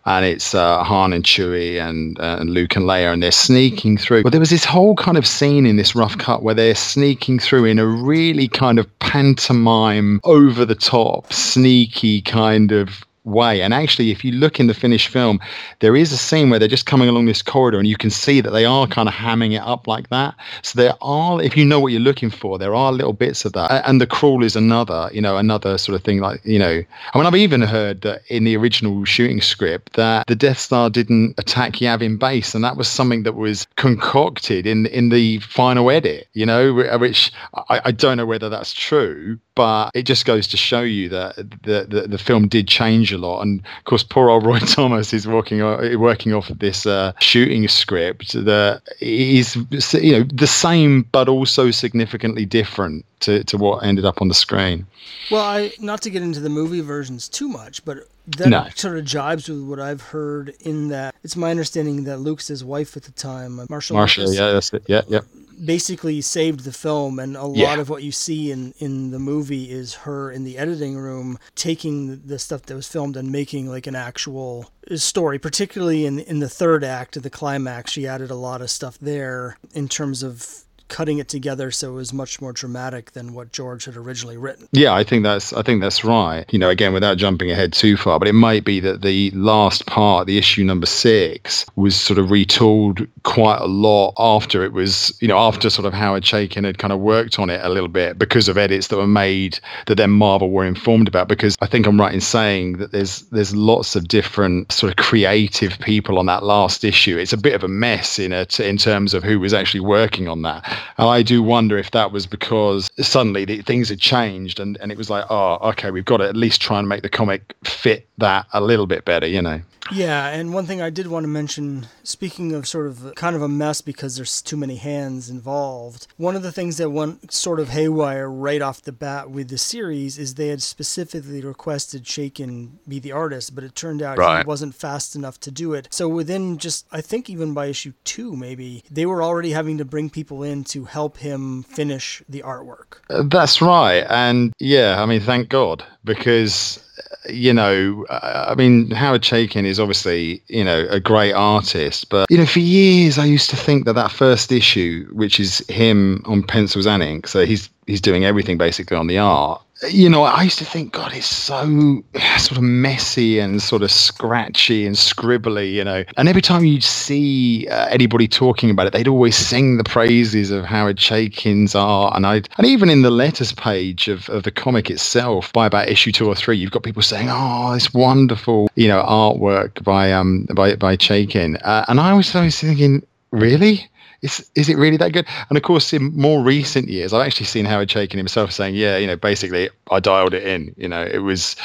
[0.06, 3.98] and it's uh, Han and Chewie and, uh, and Luke and Leia, and they're sneaking
[3.98, 4.24] through.
[4.24, 7.40] But there was this whole kind of scene in this rough cut where they're sneaking
[7.40, 13.62] through in a really kind of pantomime, over the top, sneaky kind of way.
[13.62, 15.40] And actually, if you look in the finished film,
[15.80, 18.42] there is a scene where they're just coming along this corridor and you can see
[18.42, 20.36] that they are kind of hamming it up like that.
[20.62, 23.54] So there are, if you know what you're looking for, there are little bits of
[23.54, 23.88] that.
[23.88, 26.84] And the crawl is another, you know, another sort of thing like, you know,
[27.14, 30.90] I mean, I've even heard that in the original shooting script that the Death Star
[30.90, 32.54] didn't attack Yavin base.
[32.56, 37.32] And that was something that was concocted in, in the final edit, you know, which
[37.70, 41.36] I, I don't know whether that's true, but it just goes to show you that
[41.36, 43.42] the, the, the film did change a lot.
[43.42, 45.60] And of course, poor old Roy Thomas is working
[46.00, 49.56] working off of this uh, shooting script that is
[49.94, 54.34] you know the same but also significantly different to, to what ended up on the
[54.34, 54.86] screen.
[55.32, 58.00] Well, I not to get into the movie versions too much, but
[58.38, 58.68] that no.
[58.76, 62.64] sort of jibes with what I've heard in that it's my understanding that Luke's his
[62.64, 63.94] wife at the time, Marcia.
[63.94, 64.84] Marcia, yeah, that's it.
[64.88, 65.22] Yeah, yeah
[65.64, 67.80] basically saved the film and a lot yeah.
[67.80, 72.22] of what you see in in the movie is her in the editing room taking
[72.26, 76.50] the stuff that was filmed and making like an actual story particularly in in the
[76.50, 80.64] third act of the climax she added a lot of stuff there in terms of
[80.88, 84.68] cutting it together so it was much more dramatic than what George had originally written.
[84.72, 86.46] Yeah, I think that's I think that's right.
[86.52, 89.86] You know, again without jumping ahead too far, but it might be that the last
[89.86, 95.18] part, the issue number 6, was sort of retooled quite a lot after it was,
[95.22, 97.90] you know, after sort of Howard Chaykin had kind of worked on it a little
[97.90, 101.68] bit because of edits that were made that then Marvel were informed about because I
[101.68, 106.20] think I'm right in saying that there's there's lots of different sort of creative people
[106.20, 107.18] on that last issue.
[107.18, 110.28] It's a bit of a mess in it in terms of who was actually working
[110.28, 110.64] on that.
[110.98, 114.92] And I do wonder if that was because suddenly the, things had changed and, and
[114.92, 117.56] it was like, oh, okay, we've got to at least try and make the comic
[117.64, 119.62] fit that a little bit better, you know.
[119.92, 123.42] Yeah, and one thing I did want to mention, speaking of sort of kind of
[123.42, 127.60] a mess because there's too many hands involved, one of the things that went sort
[127.60, 132.72] of haywire right off the bat with the series is they had specifically requested Chaykin
[132.88, 134.44] be the artist, but it turned out right.
[134.44, 135.88] he wasn't fast enough to do it.
[135.92, 139.86] So within just, I think even by issue two, maybe, they were already having to
[139.86, 143.00] bring people in to help him finish the artwork.
[143.10, 144.06] Uh, that's right.
[144.10, 146.82] And yeah, I mean, thank God, because
[147.30, 152.38] you know, I mean, Howard Chaykin is obviously, you know, a great artist, but, you
[152.38, 156.44] know, for years I used to think that that first issue, which is him on
[156.44, 160.44] pencils and ink, so he's he's doing everything basically on the art, you know, I
[160.44, 162.04] used to think, God, it's so
[162.38, 166.04] sort of messy and sort of scratchy and scribbly, you know.
[166.18, 170.52] And every time you'd see uh, anybody talking about it, they'd always sing the praises
[170.52, 172.16] of Howard Chaykin's art.
[172.16, 175.90] And I, and even in the letters page of, of the comic itself, by about
[175.90, 180.14] issue two or three, you've got people saying, "Oh, it's wonderful," you know, artwork by
[180.14, 181.60] um by by Chaykin.
[181.64, 183.90] Uh, and I was always thinking, really?
[184.22, 185.26] Is is it really that good?
[185.50, 188.98] And of course, in more recent years, I've actually seen Howard Chaykin himself saying, "Yeah,
[188.98, 190.74] you know, basically, I dialed it in.
[190.78, 191.56] You know, it was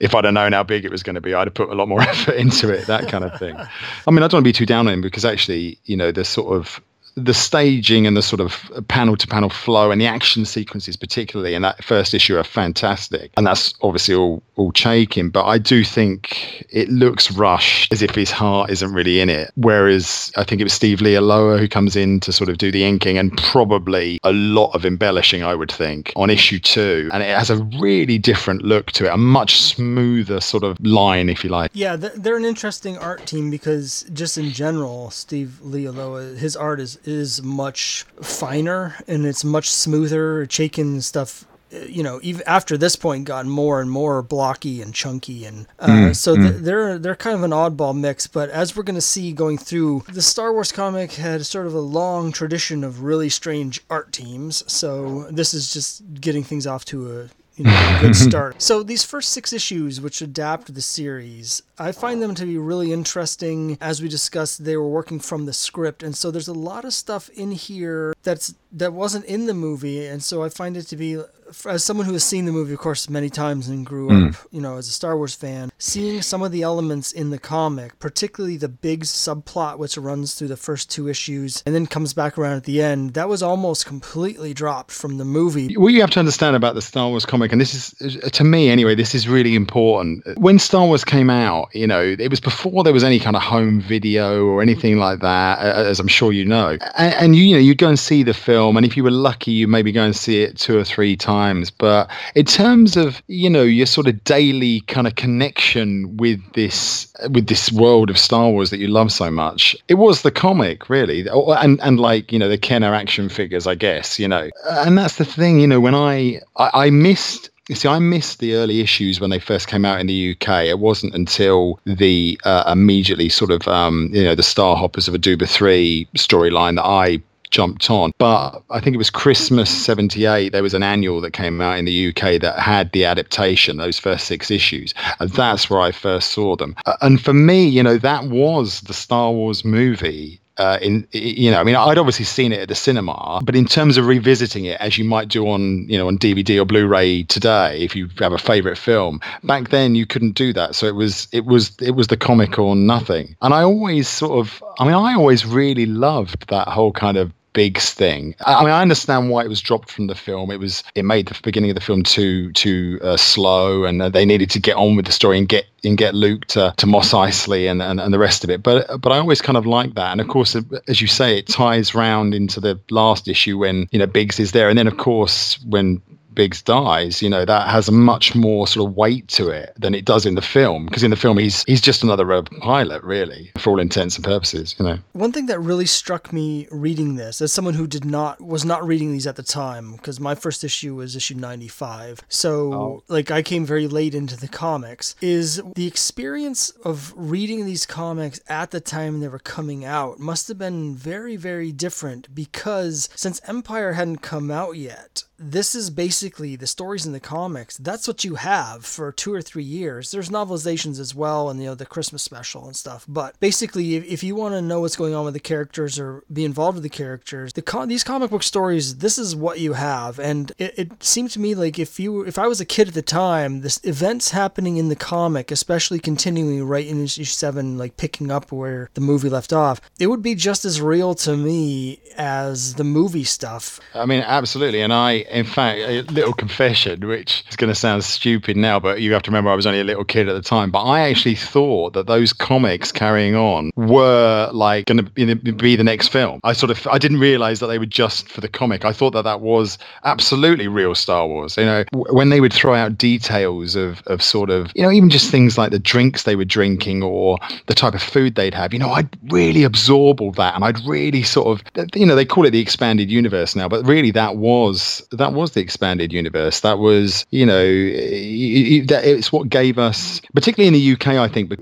[0.00, 1.74] if I'd have known how big it was going to be, I'd have put a
[1.74, 2.86] lot more effort into it.
[2.86, 3.56] That kind of thing.
[4.06, 6.12] I mean, I don't want to be too down on him because actually, you know,
[6.12, 6.80] the sort of
[7.24, 11.54] the staging and the sort of panel to panel flow and the action sequences particularly
[11.54, 13.30] in that first issue are fantastic.
[13.36, 18.14] And that's obviously all all Chaykin but I do think it looks rushed as if
[18.14, 19.50] his heart isn't really in it.
[19.54, 22.84] Whereas I think it was Steve Leialoha who comes in to sort of do the
[22.84, 27.36] inking and probably a lot of embellishing I would think on issue 2 and it
[27.36, 31.50] has a really different look to it a much smoother sort of line if you
[31.50, 31.70] like.
[31.72, 36.98] Yeah they're an interesting art team because just in general Steve Leialoha his art is
[37.10, 40.46] is much finer and it's much smoother.
[40.46, 45.44] Chaykin stuff you know, even after this point, got more and more blocky and chunky,
[45.44, 46.58] and uh, mm, so mm.
[46.58, 48.26] they're they're kind of an oddball mix.
[48.26, 51.74] But as we're going to see going through, the Star Wars comic had sort of
[51.74, 54.64] a long tradition of really strange art teams.
[54.70, 58.62] So this is just getting things off to a you know, a good start.
[58.62, 62.92] So these first six issues, which adapt the series, I find them to be really
[62.92, 63.78] interesting.
[63.80, 66.92] As we discussed, they were working from the script, and so there's a lot of
[66.92, 70.96] stuff in here that's that wasn't in the movie, and so I find it to
[70.96, 71.20] be
[71.66, 74.28] as someone who has seen the movie, of course, many times and grew mm.
[74.28, 77.38] up, you know, as a Star Wars fan, seeing some of the elements in the
[77.38, 82.14] comic, particularly the big subplot which runs through the first two issues and then comes
[82.14, 85.76] back around at the end, that was almost completely dropped from the movie.
[85.76, 88.70] What you have to understand about the Star Wars comic, and this is, to me
[88.70, 90.24] anyway, this is really important.
[90.38, 93.42] When Star Wars came out, you know, it was before there was any kind of
[93.42, 96.78] home video or anything like that, as I'm sure you know.
[96.96, 99.10] And, and you, you know, you'd go and see the film, and if you were
[99.10, 101.70] lucky, you maybe go and see it two or three times.
[101.70, 107.12] But in terms of you know your sort of daily kind of connection with this
[107.30, 110.88] with this world of Star Wars that you love so much, it was the comic
[110.88, 114.96] really, and and like you know the Kenner action figures, I guess you know, and
[114.96, 115.60] that's the thing.
[115.60, 119.30] You know when I I, I missed you see, I missed the early issues when
[119.30, 120.64] they first came out in the UK.
[120.64, 125.14] It wasn't until the uh, immediately sort of, um, you know, the Star Hoppers of
[125.14, 128.12] Aduba 3 storyline that I jumped on.
[128.18, 131.84] But I think it was Christmas 78, there was an annual that came out in
[131.84, 134.94] the UK that had the adaptation, those first six issues.
[135.18, 136.76] And that's where I first saw them.
[137.00, 141.58] And for me, you know, that was the Star Wars movie uh, in you know,
[141.58, 144.78] I mean, I'd obviously seen it at the cinema, but in terms of revisiting it,
[144.78, 148.32] as you might do on you know on DVD or Blu-ray today, if you have
[148.32, 150.74] a favorite film, back then you couldn't do that.
[150.74, 153.34] So it was it was it was the comic or nothing.
[153.40, 157.32] And I always sort of, I mean, I always really loved that whole kind of
[157.52, 158.34] Biggs thing.
[158.46, 160.50] I mean, I understand why it was dropped from the film.
[160.50, 164.08] It was it made the beginning of the film too too uh, slow, and uh,
[164.08, 166.86] they needed to get on with the story and get and get Luke to, to
[166.86, 168.62] Mos Eisley and, and, and the rest of it.
[168.62, 171.48] But but I always kind of like that, and of course, as you say, it
[171.48, 174.96] ties round into the last issue when you know Biggs is there, and then of
[174.96, 176.00] course when
[176.34, 179.94] Biggs dies, you know, that has a much more sort of weight to it than
[179.94, 180.86] it does in the film.
[180.86, 184.74] Because in the film, he's he's just another pilot, really, for all intents and purposes.
[184.78, 184.98] You know.
[185.12, 188.86] One thing that really struck me reading this, as someone who did not was not
[188.86, 193.02] reading these at the time, because my first issue was issue ninety five, so oh.
[193.08, 198.40] like I came very late into the comics, is the experience of reading these comics
[198.48, 203.40] at the time they were coming out must have been very very different because since
[203.46, 207.78] Empire hadn't come out yet this is basically the stories in the comics.
[207.78, 210.10] That's what you have for two or three years.
[210.10, 213.06] There's novelizations as well, and you know the Christmas special and stuff.
[213.08, 216.24] But basically, if, if you want to know what's going on with the characters or
[216.30, 220.18] be involved with the characters, the these comic book stories, this is what you have.
[220.18, 222.94] And it, it seemed to me like if you if I was a kid at
[222.94, 227.96] the time, this events happening in the comic, especially continuing right in issue seven, like
[227.96, 232.00] picking up where the movie left off, it would be just as real to me
[232.18, 233.80] as the movie stuff.
[233.94, 238.04] I mean, absolutely, and I in fact, a little confession, which is going to sound
[238.04, 240.42] stupid now, but you have to remember I was only a little kid at the
[240.42, 240.70] time.
[240.70, 245.84] But I actually thought that those comics carrying on were like going to be the
[245.84, 246.40] next film.
[246.44, 248.84] I sort of I didn't realize that they were just for the comic.
[248.84, 251.56] I thought that that was absolutely real Star Wars.
[251.56, 255.10] You know, when they would throw out details of of sort of you know even
[255.10, 258.72] just things like the drinks they were drinking or the type of food they'd have.
[258.72, 262.24] You know, I'd really absorb all that, and I'd really sort of you know they
[262.24, 266.60] call it the expanded universe now, but really that was that was the expanded universe.
[266.60, 271.52] That was, you know, it's what gave us, particularly in the UK, I think,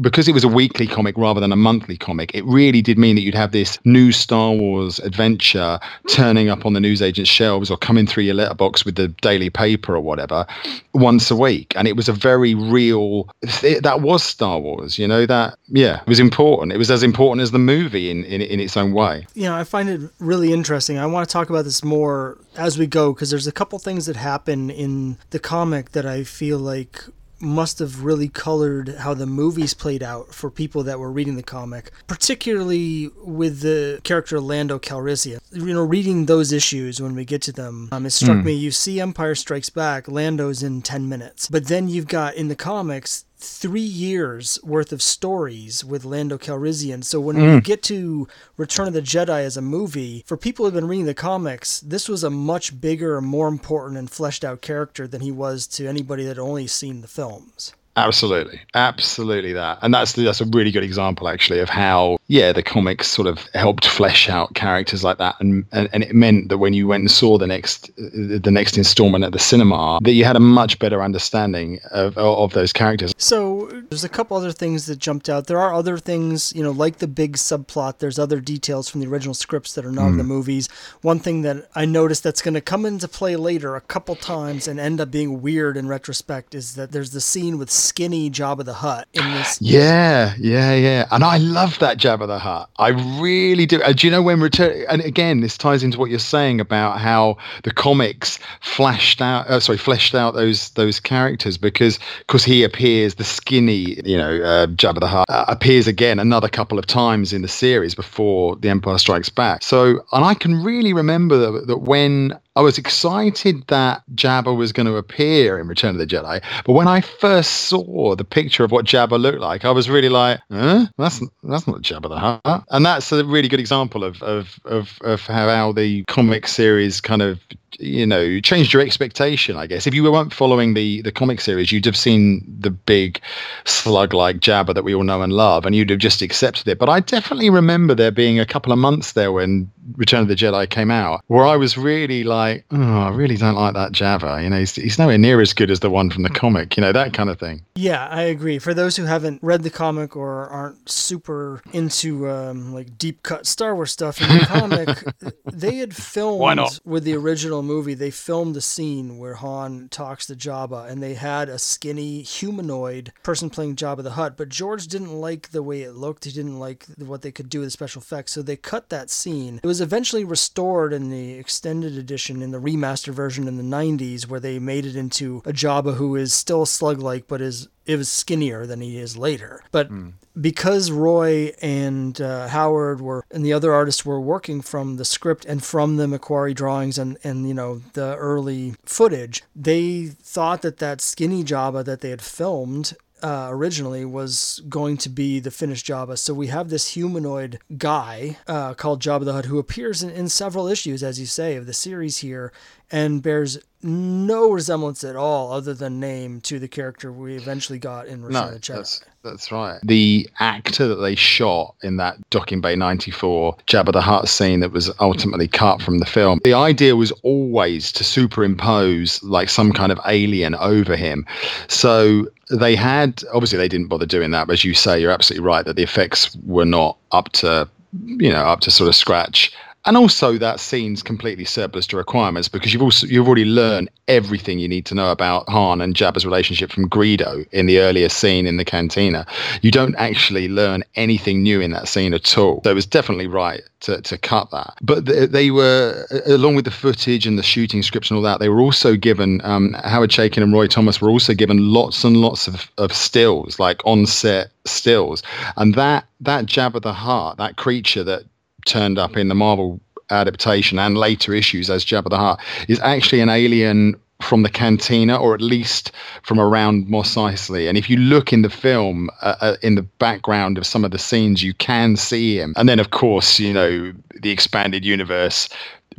[0.00, 3.16] because it was a weekly comic rather than a monthly comic, it really did mean
[3.16, 7.78] that you'd have this new Star Wars adventure turning up on the newsagent's shelves or
[7.78, 10.46] coming through your letterbox with the daily paper or whatever
[10.92, 11.72] once a week.
[11.76, 13.28] And it was a very real,
[13.62, 16.72] that was Star Wars, you know, that, yeah, it was important.
[16.72, 19.26] It was as important as the movie in, in, in its own way.
[19.34, 20.98] Know, I find it really interesting.
[20.98, 24.06] I want to talk about this more as we go because there's a couple things
[24.06, 27.04] that happen in the comic that I feel like
[27.40, 31.42] must have really colored how the movies played out for people that were reading the
[31.42, 35.40] comic, particularly with the character Lando Calrissian.
[35.50, 38.44] You know, reading those issues when we get to them, um, it struck mm.
[38.44, 38.52] me.
[38.52, 41.48] You see Empire Strikes Back, Lando's in 10 minutes.
[41.48, 47.04] But then you've got in the comics, three years worth of stories with Lando Calrissian.
[47.04, 47.54] So when mm.
[47.54, 51.06] we get to Return of the Jedi as a movie, for people who've been reading
[51.06, 55.32] the comics, this was a much bigger, more important, and fleshed out character than he
[55.32, 57.72] was to anybody that had only seen the films.
[57.96, 62.62] Absolutely, absolutely that, and that's that's a really good example actually of how yeah the
[62.62, 66.58] comics sort of helped flesh out characters like that, and and, and it meant that
[66.58, 70.24] when you went and saw the next the next installment at the cinema, that you
[70.24, 73.12] had a much better understanding of of those characters.
[73.18, 75.48] So there's a couple other things that jumped out.
[75.48, 77.98] There are other things, you know, like the Biggs subplot.
[77.98, 80.12] There's other details from the original scripts that are not mm.
[80.12, 80.68] in the movies.
[81.02, 84.68] One thing that I noticed that's going to come into play later a couple times
[84.68, 88.64] and end up being weird in retrospect is that there's the scene with skinny Jabba
[88.64, 89.58] the Hutt in this.
[89.70, 91.06] Yeah, yeah, yeah.
[91.10, 92.68] And I love that Jabba the Hutt.
[92.78, 92.88] I
[93.20, 93.80] really do.
[93.82, 94.84] Uh, do you know when Return?
[94.88, 99.46] And again, this ties into what you're saying about how the comics flashed out.
[99.46, 104.42] Uh, sorry, fleshed out those those characters because because he appears the skinny, you know,
[104.42, 108.56] uh, Jabba the Hutt uh, appears again another couple of times in the series before
[108.56, 109.62] the Empire Strikes Back.
[109.62, 114.70] So, and I can really remember that, that when I was excited that Jabba was
[114.70, 118.64] going to appear in Return of the Jedi, but when I first saw the picture
[118.64, 120.84] of what Jabba looked like, I was really like, huh?
[120.98, 122.64] That's that's not Jabba the Hutt.
[122.68, 127.00] And that's a really good example of of of, of how, how the comic series
[127.00, 127.40] kind of
[127.78, 129.86] you know changed your expectation i guess.
[129.86, 133.20] If you weren't following the the comic series you'd have seen the big
[133.64, 136.78] slug like jabba that we all know and love and you'd have just accepted it.
[136.78, 140.34] But i definitely remember there being a couple of months there when return of the
[140.34, 144.42] jedi came out where i was really like oh i really don't like that jabba.
[144.42, 146.80] You know he's, he's nowhere near as good as the one from the comic you
[146.80, 147.62] know that kind of thing.
[147.74, 148.58] Yeah i agree.
[148.58, 153.46] For those who haven't read the comic or aren't super into um, like deep cut
[153.46, 158.10] star wars stuff in the comic they had filmed with the original original movie, they
[158.10, 163.50] filmed a scene where Han talks to Jabba, and they had a skinny humanoid person
[163.50, 164.36] playing Jabba the Hutt.
[164.36, 166.24] But George didn't like the way it looked.
[166.24, 169.10] He didn't like what they could do with the special effects, so they cut that
[169.10, 169.60] scene.
[169.62, 174.26] It was eventually restored in the extended edition, in the remaster version in the 90s,
[174.26, 178.10] where they made it into a Jabba who is still slug-like, but is it was
[178.10, 179.62] skinnier than he is later.
[179.72, 180.12] But mm.
[180.38, 185.44] Because Roy and uh, Howard were and the other artists were working from the script
[185.44, 190.78] and from the McQuarrie drawings and and you know the early footage, they thought that
[190.78, 195.86] that skinny Jabba that they had filmed uh, originally was going to be the finished
[195.86, 196.18] Jabba.
[196.18, 200.28] So we have this humanoid guy uh, called Jabba the Hutt who appears in, in
[200.28, 202.52] several issues, as you say, of the series here
[202.90, 208.06] and bears no resemblance at all, other than name, to the character we eventually got
[208.06, 208.76] in Return no, of the Jedi.
[208.76, 209.78] That's, that's right.
[209.82, 214.72] The actor that they shot in that Docking Bay 94 Jabba the Hutt scene that
[214.72, 219.92] was ultimately cut from the film, the idea was always to superimpose like some kind
[219.92, 221.26] of alien over him.
[221.68, 225.46] So they had, obviously, they didn't bother doing that, but as you say, you're absolutely
[225.46, 227.68] right that the effects were not up to
[228.06, 229.52] you know up to sort of scratch
[229.84, 234.58] and also that scene's completely surplus to requirements because you've also you've already learned everything
[234.58, 238.46] you need to know about Han and Jabba's relationship from Greedo in the earlier scene
[238.46, 239.26] in the cantina.
[239.62, 242.60] You don't actually learn anything new in that scene at all.
[242.64, 244.74] So it was definitely right to, to cut that.
[244.82, 248.40] But they, they were, along with the footage and the shooting scripts and all that,
[248.40, 252.16] they were also given, um, Howard Chaykin and Roy Thomas were also given lots and
[252.16, 255.22] lots of, of stills, like on set stills.
[255.56, 258.24] And that, that Jabba the Hutt that creature that
[258.64, 259.80] turned up in the Marvel
[260.10, 265.16] adaptation and later issues as Jabba the Hutt is actually an alien from the cantina
[265.16, 265.92] or at least
[266.22, 267.68] from around Mos Eisley.
[267.68, 270.90] And if you look in the film, uh, uh, in the background of some of
[270.90, 272.52] the scenes, you can see him.
[272.56, 275.48] And then, of course, you know, the expanded universe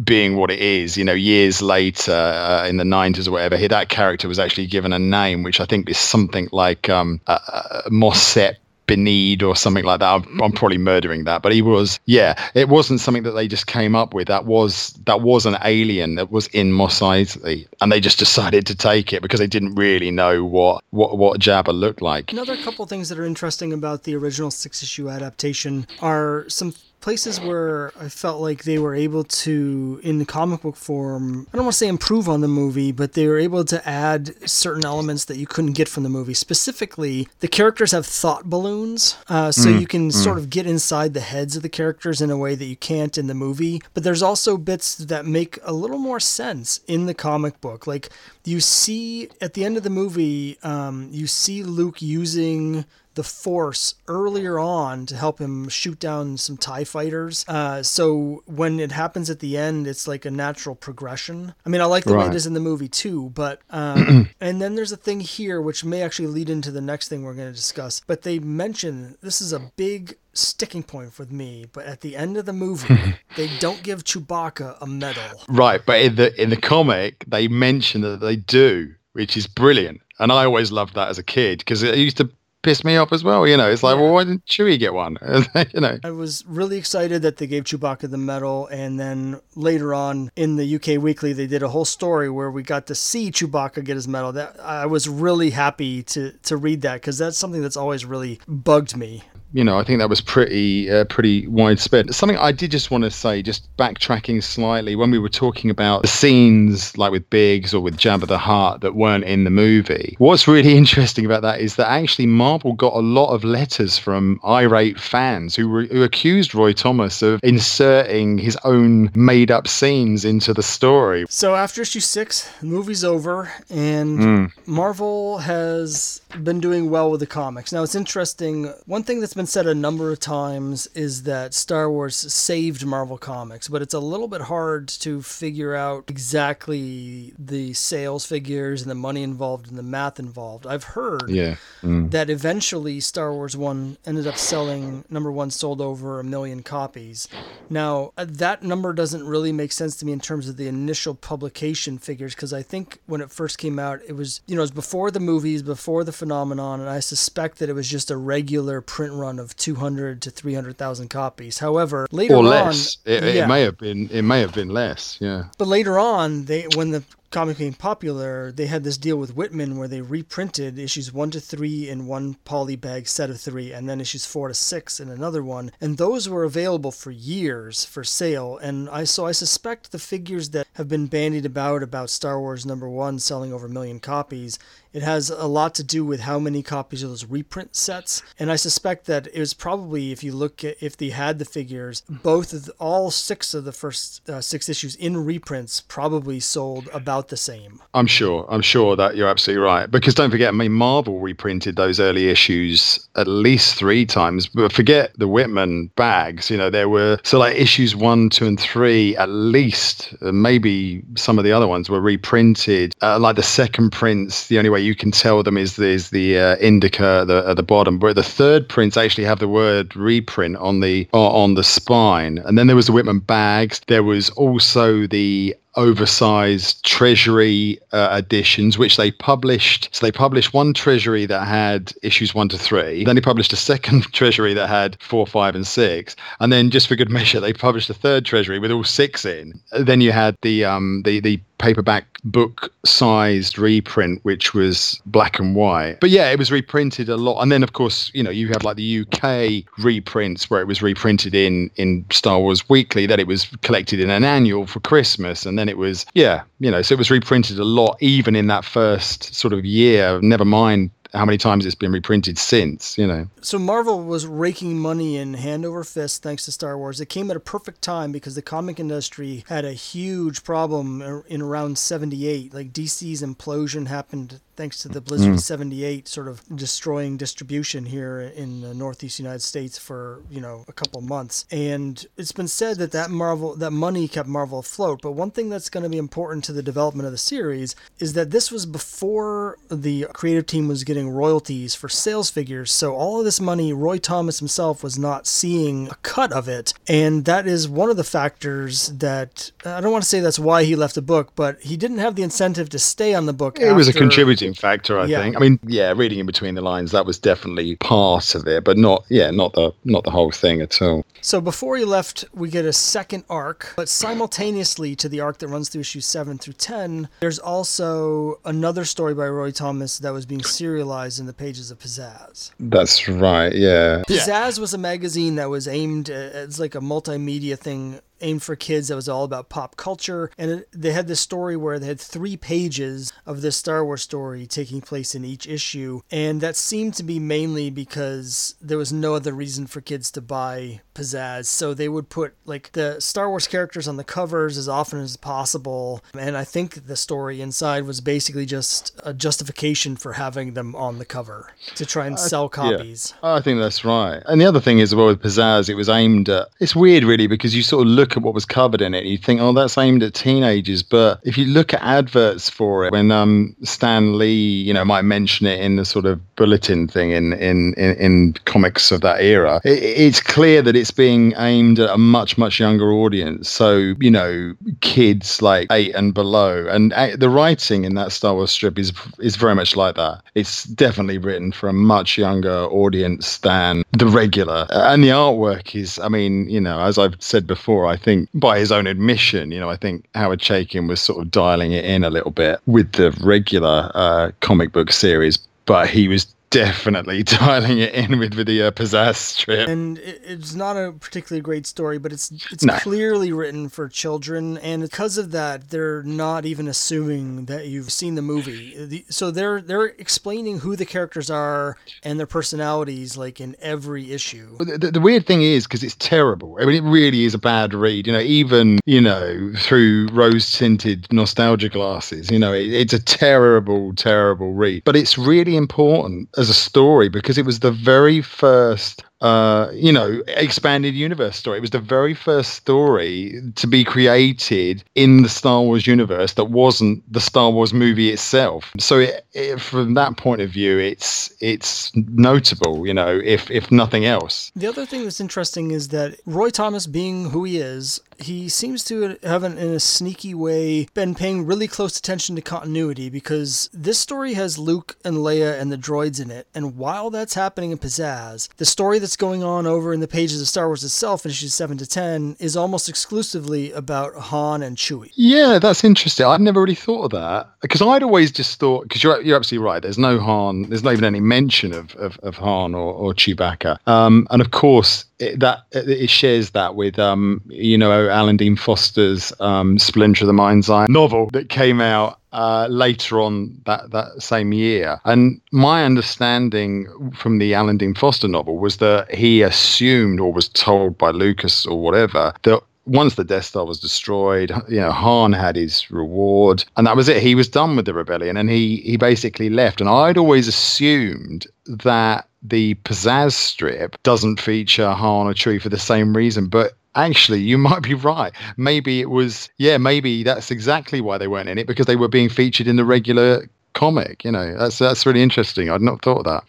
[0.03, 3.89] being what it is, you know, years later uh, in the 90s or whatever, that
[3.89, 7.81] character was actually given a name, which I think is something like um, uh, uh,
[7.89, 8.55] Mosset
[8.87, 10.13] Benede or something like that.
[10.13, 10.57] I'm, I'm, mm-hmm.
[10.57, 11.99] probably murdering that, but he was.
[12.05, 14.27] Yeah, it wasn't something that they just came up with.
[14.27, 18.65] That was that was an alien that was in Mos Eisley, and they just decided
[18.67, 22.31] to take it because they didn't really know what what what Jabba looked like.
[22.31, 27.39] Another couple things that are interesting about the original six issue adaptation are some places
[27.39, 31.65] where I felt like they were able to, in the comic book form, I don't
[31.65, 35.25] want to say improve on the movie, but they were able to add certain elements
[35.25, 36.33] that you couldn't get from the movie.
[36.33, 40.13] Specifically, the characters have thought balloons, uh, so mm, you can mm.
[40.13, 43.17] sort of get inside the heads of the characters in a way that you can't
[43.17, 43.81] in the movie.
[43.93, 47.87] But there's also bits that make a little more sense in the comic book.
[47.87, 48.09] Like
[48.45, 52.85] you see at the end of the movie, um, you see Luke using
[53.15, 57.45] the Force earlier on to help him shoot down some TIE fighters.
[57.47, 61.53] Uh, so when it happens at the end, it's like a natural progression.
[61.65, 62.25] I mean, I like the right.
[62.25, 65.61] way it is in the movie too, but, um, and then there's a thing here
[65.61, 69.17] which may actually lead into the next thing we're going to discuss, but they mention
[69.21, 73.15] this is a big sticking point with me, but at the end of the movie,
[73.35, 75.43] they don't give Chewbacca a medal.
[75.47, 80.01] Right, but in the in the comic, they mention that they do, which is brilliant
[80.19, 82.29] And I always loved that as a kid because it used to
[82.63, 83.47] piss me off as well.
[83.47, 84.01] You know, it's like, yeah.
[84.01, 85.17] well, why didn't Chewie get one?
[85.73, 89.93] you know, I was really excited that they gave Chewbacca the medal, and then later
[89.93, 93.31] on in the UK Weekly, they did a whole story where we got to see
[93.31, 94.31] Chewbacca get his medal.
[94.31, 98.39] That I was really happy to to read that because that's something that's always really
[98.47, 99.23] bugged me
[99.53, 102.13] you know, I think that was pretty uh, pretty widespread.
[102.13, 106.01] Something I did just want to say, just backtracking slightly, when we were talking about
[106.03, 110.15] the scenes like with Biggs or with Jabba the Hutt that weren't in the movie.
[110.19, 114.39] What's really interesting about that is that actually Marvel got a lot of letters from
[114.45, 120.25] irate fans who were, who accused Roy Thomas of inserting his own made up scenes
[120.25, 121.25] into the story.
[121.29, 124.51] So after issue six, the movie's over, and mm.
[124.65, 127.71] Marvel has been doing well with the comics.
[127.71, 128.73] Now it's interesting.
[128.85, 132.85] One thing that's been been said a number of times is that Star Wars saved
[132.85, 138.83] Marvel Comics, but it's a little bit hard to figure out exactly the sales figures
[138.83, 140.67] and the money involved and the math involved.
[140.67, 141.55] I've heard yeah.
[141.81, 142.11] mm.
[142.11, 147.27] that eventually Star Wars 1 ended up selling, number one, sold over a million copies.
[147.67, 151.15] Now, uh, that number doesn't really make sense to me in terms of the initial
[151.15, 154.69] publication figures because I think when it first came out, it was, you know, it
[154.69, 158.17] was before the movies, before the phenomenon, and I suspect that it was just a
[158.17, 161.59] regular print run run of 200 to 300,000 copies.
[161.59, 162.97] However, later or less.
[163.05, 163.43] On, it, yeah.
[163.43, 165.45] it may have been it may have been less, yeah.
[165.57, 169.77] But later on, they when the comic became popular, they had this deal with Whitman
[169.77, 173.89] where they reprinted issues one to three in one poly bag set of three, and
[173.89, 175.71] then issues four to six in another one.
[175.79, 178.57] And those were available for years for sale.
[178.57, 182.65] And I so I suspect the figures that have been bandied about about Star Wars
[182.65, 184.59] number one selling over a million copies
[184.93, 188.51] it has a lot to do with how many copies of those reprint sets, and
[188.51, 192.03] I suspect that it was probably if you look at if they had the figures,
[192.09, 196.89] both of the, all six of the first uh, six issues in reprints probably sold
[196.91, 197.81] about the same.
[197.93, 198.45] I'm sure.
[198.49, 199.89] I'm sure that you're absolutely right.
[199.89, 204.47] Because don't forget, I mean, Marvel reprinted those early issues at least three times.
[204.47, 206.49] But forget the Whitman bags.
[206.49, 210.13] You know, there were so like issues one, two, and three at least.
[210.21, 212.95] Uh, maybe some of the other ones were reprinted.
[213.01, 216.37] Uh, like the second prints, the only way you can tell them is there's the
[216.37, 217.99] uh, indica at the, at the bottom.
[217.99, 222.39] But the third prints actually have the word reprint on the on the spine.
[222.39, 223.81] And then there was the Whitman bags.
[223.87, 229.89] There was also the oversized treasury uh, editions which they published.
[229.91, 233.03] So they published one treasury that had issues one to three.
[233.03, 236.15] Then they published a second treasury that had four five and six.
[236.39, 239.59] And then just for good measure they published a third treasury with all six in.
[239.71, 245.55] Then you had the um the the paperback book sized reprint which was black and
[245.55, 245.99] white.
[245.99, 247.41] But yeah it was reprinted a lot.
[247.41, 250.81] And then of course you know you have like the uk reprints where it was
[250.81, 255.45] reprinted in in star wars weekly that it was collected in an annual for christmas.
[255.45, 258.47] And then it was yeah you know so it was reprinted a lot even in
[258.47, 263.05] that first sort of year never mind how many times it's been reprinted since, you
[263.05, 263.27] know.
[263.41, 267.01] So Marvel was raking money in hand over fist thanks to Star Wars.
[267.01, 271.41] It came at a perfect time because the comic industry had a huge problem in
[271.41, 272.53] around 78.
[272.53, 275.39] Like DC's implosion happened thanks to the Blizzard mm.
[275.39, 280.73] 78 sort of destroying distribution here in the Northeast United States for, you know, a
[280.73, 281.45] couple months.
[281.51, 285.49] And it's been said that that Marvel that money kept Marvel afloat, but one thing
[285.49, 288.65] that's going to be important to the development of the series is that this was
[288.65, 292.71] before the creative team was getting royalties for sales figures.
[292.71, 296.73] So all of this money Roy Thomas himself was not seeing a cut of it,
[296.87, 300.63] and that is one of the factors that I don't want to say that's why
[300.63, 303.59] he left the book, but he didn't have the incentive to stay on the book.
[303.59, 303.93] It was a
[304.41, 305.21] contributing factor, I yeah.
[305.21, 305.37] think.
[305.37, 308.77] I mean, yeah, reading in between the lines, that was definitely part of it, but
[308.77, 311.05] not, yeah, not the not the whole thing at all.
[311.21, 315.47] So before he left, we get a second arc, but simultaneously to the arc that
[315.47, 320.25] runs through issues seven through ten, there's also another story by Roy Thomas that was
[320.25, 322.51] being serialized in the pages of Pizzazz.
[322.59, 324.03] That's right, yeah.
[324.07, 328.55] Pizzazz was a magazine that was aimed uh, as like a multimedia thing aimed for
[328.55, 330.31] kids that was all about pop culture.
[330.37, 334.01] And it, they had this story where they had three pages of this Star Wars
[334.01, 336.01] story taking place in each issue.
[336.11, 340.21] And that seemed to be mainly because there was no other reason for kids to
[340.21, 341.45] buy pizzazz.
[341.45, 345.17] So they would put like the Star Wars characters on the covers as often as
[345.17, 346.03] possible.
[346.17, 350.99] And I think the story inside was basically just a justification for having them on
[350.99, 353.13] the cover to try and sell copies.
[353.23, 354.21] Yeah, I think that's right.
[354.25, 356.49] And the other thing is, well, with pizzazz, it was aimed at.
[356.59, 359.09] It's weird, really, because you sort of look at what was covered in it, and
[359.09, 360.83] you think, oh, that's aimed at teenagers.
[360.83, 365.03] But if you look at adverts for it, when um, Stan Lee, you know, might
[365.03, 369.21] mention it in the sort of bulletin thing in in in, in comics of that
[369.21, 373.49] era, it, it's clear that it's being aimed at a much much younger audience.
[373.49, 378.33] So you know, kids like eight and below, and uh, the writing in that Star
[378.33, 380.21] Wars strip is is very much like that.
[380.35, 385.99] It's definitely written for a much younger audience than the regular, and the artwork is.
[385.99, 389.59] I mean, you know, as I've said before, I think by his own admission, you
[389.59, 392.91] know, I think Howard Chaykin was sort of dialing it in a little bit with
[392.93, 398.45] the regular uh, comic book series, but he was definitely dialing it in with, with
[398.45, 399.67] the uh, pizzazz strip.
[399.67, 402.77] And it's not a particularly great story, but it's it's no.
[402.77, 408.15] clearly written for children, and because of that, they're not even assuming that you've seen
[408.15, 409.03] the movie.
[409.09, 414.57] So they're they're explaining who the characters are and their personalities, like in every issue.
[414.57, 416.57] The, the, the weird thing is because it's terrible.
[416.61, 418.05] I mean, it really is a bad read.
[418.05, 423.01] You know, even you know through rose tinted nostalgia glasses, you know, it, it's a
[423.01, 424.83] terrible, terrible read.
[424.83, 429.91] But it's really important as a story because it was the very first uh, you
[429.91, 431.59] know, expanded universe story.
[431.59, 436.45] It was the very first story to be created in the Star Wars universe that
[436.45, 438.71] wasn't the Star Wars movie itself.
[438.79, 443.71] So, it, it, from that point of view, it's it's notable, you know, if if
[443.71, 444.51] nothing else.
[444.55, 448.83] The other thing that's interesting is that Roy Thomas, being who he is, he seems
[448.85, 453.99] to have, in a sneaky way, been paying really close attention to continuity because this
[453.99, 457.77] story has Luke and Leia and the droids in it, and while that's happening in
[457.77, 461.25] Pizzazz, the story that's that's going on over in the pages of Star Wars itself,
[461.25, 465.11] in issues 7 to 10, is almost exclusively about Han and Chewie.
[465.15, 466.25] Yeah, that's interesting.
[466.25, 467.49] I'd never really thought of that.
[467.61, 470.93] Because I'd always just thought, because you're, you're absolutely right, there's no Han, there's not
[470.93, 473.85] even any mention of, of, of Han or, or Chewbacca.
[473.85, 478.55] Um, and of course, it, that it shares that with um, you know Alan Dean
[478.55, 483.91] Foster's um, Splinter of the Mind's Eye novel that came out uh, later on that,
[483.91, 484.99] that same year.
[485.05, 490.49] And my understanding from the Alan Dean Foster novel was that he assumed or was
[490.49, 495.33] told by Lucas or whatever that once the Death Star was destroyed, you know, Han
[495.33, 497.21] had his reward, and that was it.
[497.21, 499.81] He was done with the rebellion, and he he basically left.
[499.81, 505.77] And I'd always assumed that the pizzazz strip doesn't feature Han or Chewie for the
[505.77, 508.33] same reason, but actually you might be right.
[508.57, 512.07] Maybe it was yeah maybe that's exactly why they weren't in it because they were
[512.07, 514.57] being featured in the regular comic you know.
[514.57, 515.69] That's that's really interesting.
[515.69, 516.43] I'd not thought of that.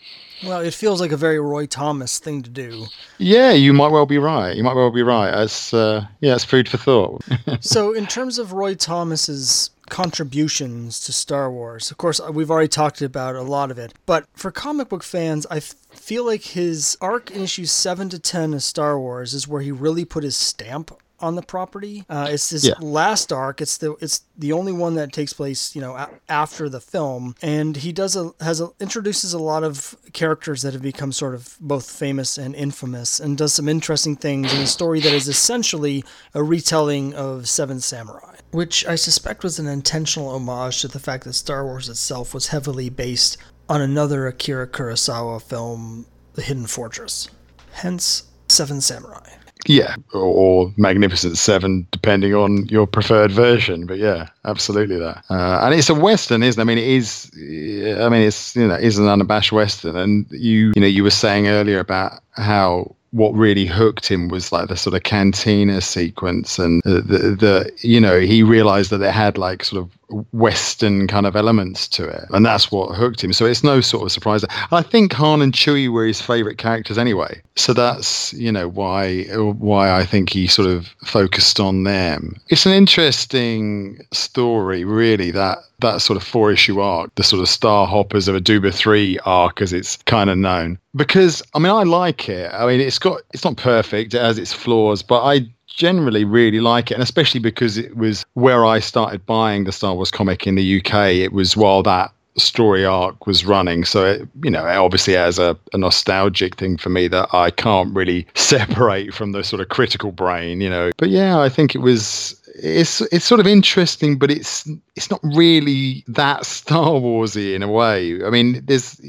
[0.44, 2.86] Well it feels like a very roy thomas thing to do.
[3.18, 4.56] Yeah you might well be right.
[4.56, 5.30] You might well be right.
[5.30, 7.22] As uh, yeah it's food for thought.
[7.60, 11.90] So in terms of roy thomas's contributions to Star Wars.
[11.90, 15.46] Of course, we've already talked about a lot of it, but for comic book fans,
[15.50, 19.62] I feel like his arc in issues 7 to 10 of Star Wars is where
[19.62, 20.92] he really put his stamp
[21.22, 22.04] on the property.
[22.08, 22.74] Uh, it's his yeah.
[22.80, 23.60] last arc.
[23.60, 27.34] It's the it's the only one that takes place, you know, a- after the film,
[27.40, 31.34] and he does a has a, introduces a lot of characters that have become sort
[31.34, 35.28] of both famous and infamous, and does some interesting things in a story that is
[35.28, 36.04] essentially
[36.34, 41.24] a retelling of Seven Samurai, which I suspect was an intentional homage to the fact
[41.24, 43.36] that Star Wars itself was heavily based
[43.68, 47.30] on another Akira Kurosawa film, The Hidden Fortress.
[47.72, 49.30] Hence, Seven Samurai.
[49.66, 53.86] Yeah, or, Magnificent Seven, depending on your preferred version.
[53.86, 55.24] But yeah, absolutely that.
[55.30, 56.62] Uh, and it's a western, isn't it?
[56.62, 57.30] I mean, it is.
[57.34, 59.96] I mean, it's you know, is an unabashed western.
[59.96, 64.52] And you, you know, you were saying earlier about how what really hooked him was
[64.52, 69.02] like the sort of cantina sequence and the, the, the, you know he realized that
[69.02, 69.90] it had like sort of
[70.32, 74.04] western kind of elements to it and that's what hooked him so it's no sort
[74.04, 78.52] of surprise i think han and chewie were his favorite characters anyway so that's you
[78.52, 84.84] know why why i think he sort of focused on them it's an interesting story
[84.84, 88.40] really that that sort of four issue arc, the sort of Star Hoppers of a
[88.40, 90.78] Aduba 3 arc, as it's kind of known.
[90.96, 92.50] Because, I mean, I like it.
[92.54, 95.40] I mean, it's got, it's not perfect, it has its flaws, but I
[95.72, 96.94] generally really like it.
[96.94, 100.78] And especially because it was where I started buying the Star Wars comic in the
[100.78, 100.94] UK.
[101.10, 103.84] It was while that story arc was running.
[103.84, 107.50] So, it, you know, it obviously has a, a, nostalgic thing for me that I
[107.50, 110.90] can't really separate from the sort of critical brain, you know.
[110.96, 115.20] But yeah, I think it was it's it's sort of interesting, but it's it's not
[115.22, 118.24] really that Star Warsy in a way.
[118.24, 119.00] I mean, there's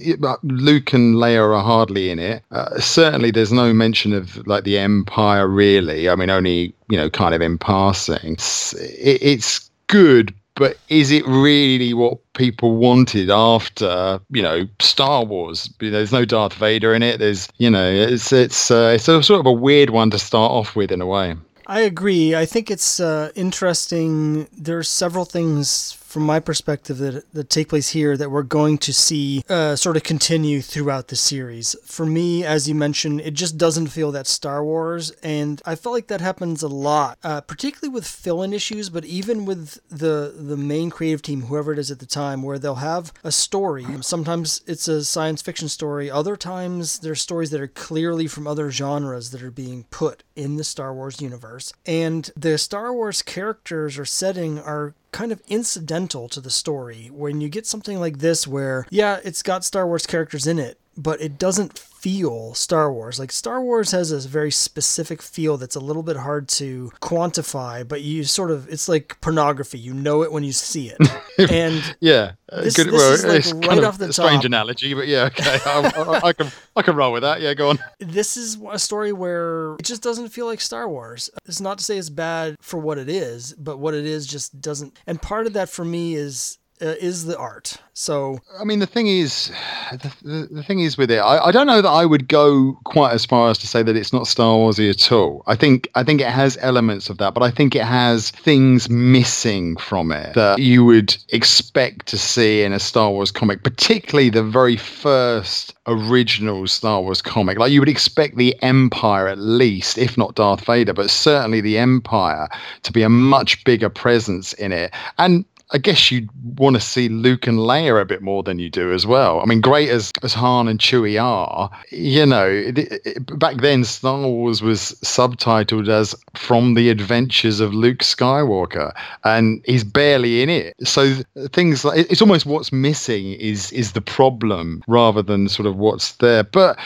[0.43, 2.43] Luke and Leia are hardly in it.
[2.51, 6.09] Uh, certainly, there's no mention of like the Empire really.
[6.09, 8.33] I mean, only you know, kind of in passing.
[8.33, 15.23] It's, it, it's good, but is it really what people wanted after you know Star
[15.25, 15.73] Wars?
[15.79, 17.19] There's no Darth Vader in it.
[17.19, 20.51] There's you know it's it's uh, it's a sort of a weird one to start
[20.51, 21.35] off with in a way.
[21.65, 22.35] I agree.
[22.35, 24.47] I think it's uh, interesting.
[24.57, 28.93] There's several things from my perspective that, that take place here that we're going to
[28.93, 31.75] see uh, sort of continue throughout the series.
[31.85, 35.93] For me, as you mentioned, it just doesn't feel that Star Wars, and I felt
[35.93, 40.55] like that happens a lot, uh, particularly with fill-in issues, but even with the the
[40.55, 43.85] main creative team, whoever it is at the time, where they'll have a story.
[44.01, 46.11] Sometimes it's a science fiction story.
[46.11, 50.57] Other times there's stories that are clearly from other genres that are being put in
[50.57, 56.27] the Star Wars universe, and the Star Wars characters or setting are kind of incidental
[56.29, 57.09] to the story.
[57.13, 60.79] When you get something like this, where, yeah, it's got Star Wars characters in it,
[60.97, 63.17] but it doesn't feel Star Wars.
[63.17, 67.87] Like Star Wars has a very specific feel that's a little bit hard to quantify,
[67.87, 69.79] but you sort of it's like pornography.
[69.79, 70.97] You know it when you see it.
[71.49, 72.87] And yeah, uh, this, good.
[72.87, 74.27] This well, is like it's right kind off the a top.
[74.27, 77.41] Strange analogy, but yeah, okay, I, I, I, can I can roll with that.
[77.41, 77.79] Yeah, go on.
[77.97, 81.31] This is a story where it just doesn't feel like Star Wars.
[81.45, 84.61] It's not to say it's bad for what it is, but what it is just
[84.61, 84.95] doesn't.
[85.07, 87.77] And part of that for me is uh, is the art.
[87.93, 89.51] So I mean, the thing is,
[89.91, 92.77] the, the, the thing is with it, I, I, don't know that I would go
[92.85, 95.43] quite as far as to say that it's not Star Warsy at all.
[95.45, 98.89] I think I think it has elements of that, but I think it has things
[98.89, 104.29] missing from it that you would expect to see in a Star Wars comic, particularly
[104.29, 107.59] the very first original Star Wars comic.
[107.59, 111.77] Like you would expect the Empire at least, if not Darth Vader, but certainly the
[111.77, 112.49] Empire
[112.81, 114.91] to be a much bigger presence in it.
[115.19, 118.69] And I guess you'd want to see Luke and Leia a bit more than you
[118.69, 119.41] do as well.
[119.41, 123.83] I mean, great as, as Han and Chewie are, you know, it, it, back then
[123.83, 128.93] Star Wars was subtitled as From the Adventures of Luke Skywalker,
[129.23, 130.75] and he's barely in it.
[130.87, 131.15] So
[131.51, 136.13] things like it's almost what's missing is is the problem rather than sort of what's
[136.13, 136.43] there.
[136.43, 136.77] But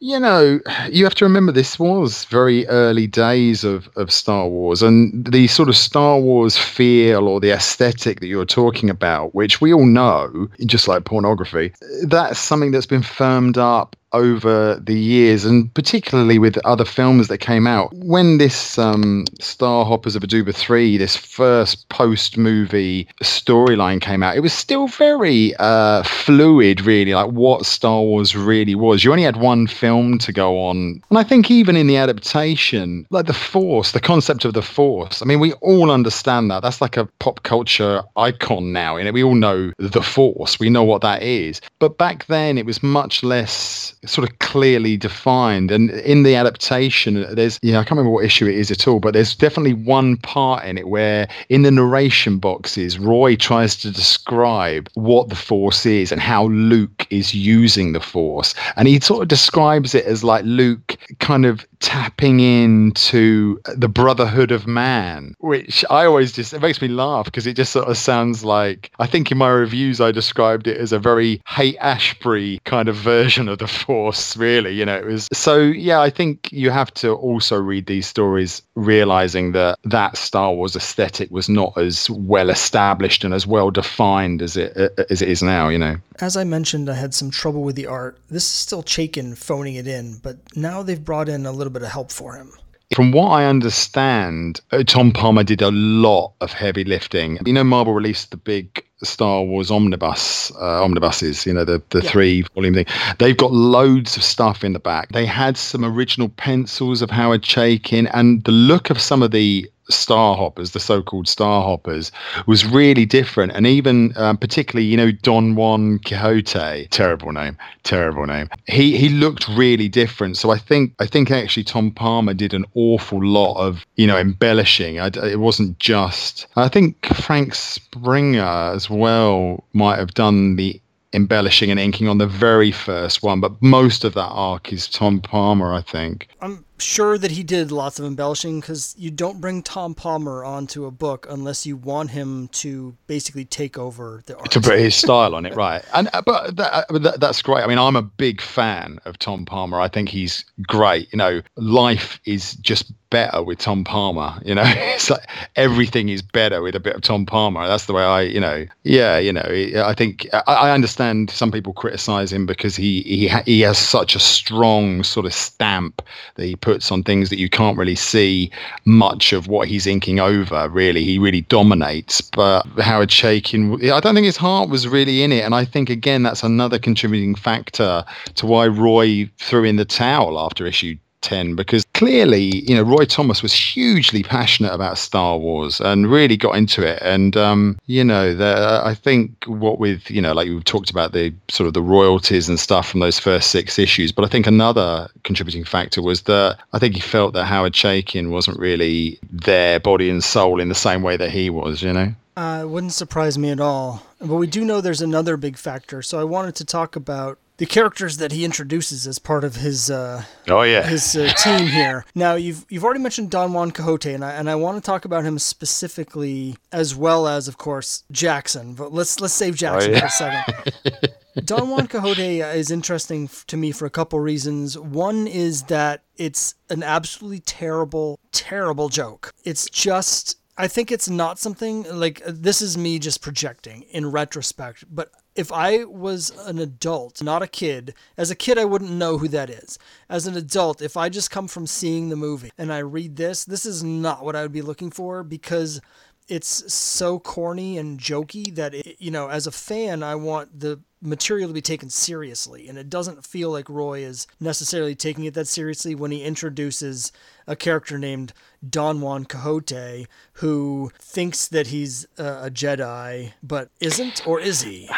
[0.00, 0.58] you know,
[0.90, 5.46] you have to remember this was very early days of, of Star Wars, and the
[5.48, 9.84] sort of Star Wars feel or the aesthetic that you're talking about, which we all
[9.84, 16.38] know, just like pornography, that's something that's been firmed up over the years, and particularly
[16.38, 17.92] with other films that came out.
[17.94, 24.36] When this um, Star Hoppers of Aduba 3, this first post movie storyline came out,
[24.36, 29.04] it was still very uh, fluid, really, like what Star Wars really was.
[29.04, 31.02] You only had one film to go on.
[31.08, 35.22] And I think even in the adaptation, like the Force, the concept of the Force,
[35.22, 36.62] I mean, we all understand that.
[36.62, 38.96] That's like a pop culture icon now.
[38.96, 41.60] You know, we all know the Force, we know what that is.
[41.78, 45.70] But back then, it was much less sort of clearly defined.
[45.70, 49.00] And in the adaptation, there's, yeah, I can't remember what issue it is at all,
[49.00, 53.90] but there's definitely one part in it where in the narration boxes, Roy tries to
[53.90, 58.54] describe what the Force is and how Luke is using the Force.
[58.76, 64.50] And he sort of describes it as like Luke kind of tapping into the brotherhood
[64.52, 67.96] of man, which I always just, it makes me laugh because it just sort of
[67.96, 72.60] sounds like, I think in my reviews, I described it as a very Haight Ashbury
[72.64, 74.72] kind of version of the Force course, really.
[74.74, 75.58] You know, it was so.
[75.58, 80.74] Yeah, I think you have to also read these stories realizing that that Star Wars
[80.74, 84.76] aesthetic was not as well established and as well defined as it
[85.10, 85.68] as it is now.
[85.68, 85.96] You know.
[86.20, 88.18] As I mentioned, I had some trouble with the art.
[88.28, 91.82] This is still Chaykin phoning it in, but now they've brought in a little bit
[91.82, 92.52] of help for him.
[92.94, 97.38] From what I understand, uh, Tom Palmer did a lot of heavy lifting.
[97.44, 102.02] You know, Marvel released the big Star Wars omnibus uh, omnibuses, you know, the, the
[102.02, 102.10] yeah.
[102.10, 102.86] three volume thing.
[103.18, 105.08] They've got loads of stuff in the back.
[105.10, 109.68] They had some original pencils of Howard Chaykin, and the look of some of the
[109.92, 112.12] star hoppers, the so-called star hoppers,
[112.46, 113.52] was really different.
[113.52, 118.48] And even um, particularly, you know, Don Juan Quixote, terrible name, terrible name.
[118.66, 120.36] He he looked really different.
[120.36, 124.18] So I think I think actually Tom Palmer did an awful lot of you know
[124.18, 125.00] embellishing.
[125.00, 126.46] I, it wasn't just.
[126.56, 130.80] I think Frank Springer as well might have done the
[131.12, 135.20] embellishing and inking on the very first one, but most of that arc is Tom
[135.20, 136.28] Palmer, I think.
[136.40, 140.84] I'm sure that he did lots of embellishing because you don't bring Tom Palmer onto
[140.84, 144.50] a book unless you want him to basically take over the art.
[144.50, 145.84] To put his style on it, right?
[145.94, 147.62] And uh, but that, uh, that, that's great.
[147.62, 149.80] I mean, I'm a big fan of Tom Palmer.
[149.80, 151.12] I think he's great.
[151.12, 154.40] You know, life is just better with Tom Palmer.
[154.44, 157.68] You know, it's like everything is better with a bit of Tom Palmer.
[157.68, 159.44] That's the way I, you know, yeah, you know,
[159.84, 164.18] I think I, understand some people criticize him because he he he has such a
[164.18, 166.00] strong sort of stamp
[166.36, 168.50] that he puts on things that you can't really see
[168.86, 170.68] much of what he's inking over.
[170.70, 172.22] Really, he really dominates.
[172.22, 175.90] But Howard Chaykin, I don't think his heart was really in it, and I think
[175.90, 178.04] again that's another contributing factor
[178.36, 183.04] to why Roy threw in the towel after issue 10 because clearly, you know, Roy
[183.04, 187.00] Thomas was hugely passionate about Star Wars and really got into it.
[187.02, 191.12] And, um, you know, the, I think what with, you know, like we talked about
[191.12, 194.46] the sort of the royalties and stuff from those first six issues, but I think
[194.46, 199.80] another contributing factor was that I think he felt that Howard Chaykin wasn't really there,
[199.80, 202.14] body and soul, in the same way that he was, you know?
[202.36, 204.02] Uh, it wouldn't surprise me at all.
[204.18, 206.02] But we do know there's another big factor.
[206.02, 209.88] So I wanted to talk about the characters that he introduces as part of his
[209.88, 212.04] uh, oh yeah his uh, team here.
[212.12, 215.04] Now you've you've already mentioned Don Juan Quixote, and I and I want to talk
[215.04, 218.74] about him specifically as well as of course Jaxxon.
[218.74, 220.00] But let's let's save Jaxxon oh, yeah.
[220.00, 221.14] for a second.
[221.46, 224.76] Don Juan Quixote is interesting to me for a couple reasons.
[224.76, 229.32] One is that it's an absolutely terrible, terrible joke.
[229.44, 234.84] It's just I think it's not something like this is me just projecting in retrospect,
[234.90, 239.18] but if I was an adult, not a kid, as a kid I wouldn't know
[239.18, 239.78] who that is.
[240.08, 243.44] As an adult, if I just come from seeing the movie and I read this,
[243.44, 245.80] this is not what I would be looking for because
[246.28, 250.80] it's so corny and jokey that it, you know, as a fan, I want the
[251.00, 252.68] material to be taken seriously.
[252.68, 257.10] And it doesn't feel like Roy is necessarily taking it that seriously when he introduces
[257.46, 258.32] a character named
[258.68, 264.88] Don Juan Quixote who thinks that he's a Jedi but isn't, or is he?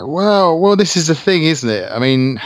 [0.00, 1.90] Well, well, this is the thing, isn't it?
[1.90, 2.40] I mean,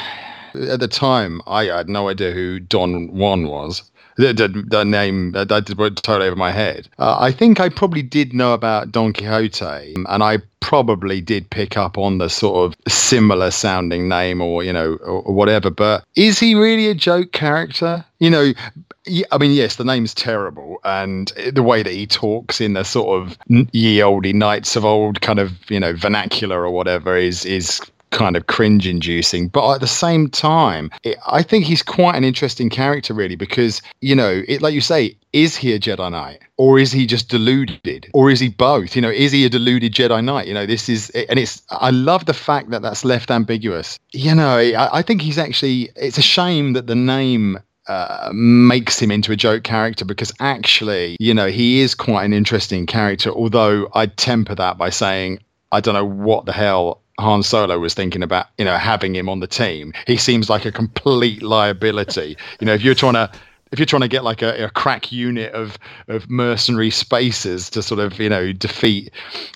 [0.54, 5.48] at the time, I had no idea who Don Juan was the, the, name that,
[5.48, 6.88] that went totally over my head.
[6.98, 11.76] Uh, I think I probably did know about Don Quixote, and I probably did pick
[11.76, 15.70] up on the sort of similar sounding name or you know or, or whatever.
[15.70, 18.04] But is he really a joke character?
[18.18, 18.52] You know,
[19.30, 23.22] I mean, yes, the name's terrible, and the way that he talks in the sort
[23.22, 23.38] of
[23.72, 28.36] ye olde knights of old kind of you know vernacular or whatever is is kind
[28.36, 29.48] of cringe inducing.
[29.48, 33.82] But at the same time, it, I think he's quite an interesting character, really, because,
[34.00, 37.28] you know, it, like you say, is he a Jedi Knight or is he just
[37.28, 38.96] deluded or is he both?
[38.96, 40.46] You know, is he a deluded Jedi Knight?
[40.46, 43.98] You know, this is, and it's, I love the fact that that's left ambiguous.
[44.12, 48.98] You know, I, I think he's actually, it's a shame that the name uh, makes
[48.98, 53.30] him into a joke character because actually, you know, he is quite an interesting character.
[53.30, 55.40] Although I'd temper that by saying,
[55.70, 59.28] I don't know what the hell Han Solo was thinking about, you know, having him
[59.28, 59.92] on the team.
[60.06, 62.36] He seems like a complete liability.
[62.60, 63.30] You know, if you're trying to
[63.72, 67.82] if you're trying to get like a, a crack unit of of mercenary spacers to
[67.82, 69.10] sort of you know defeat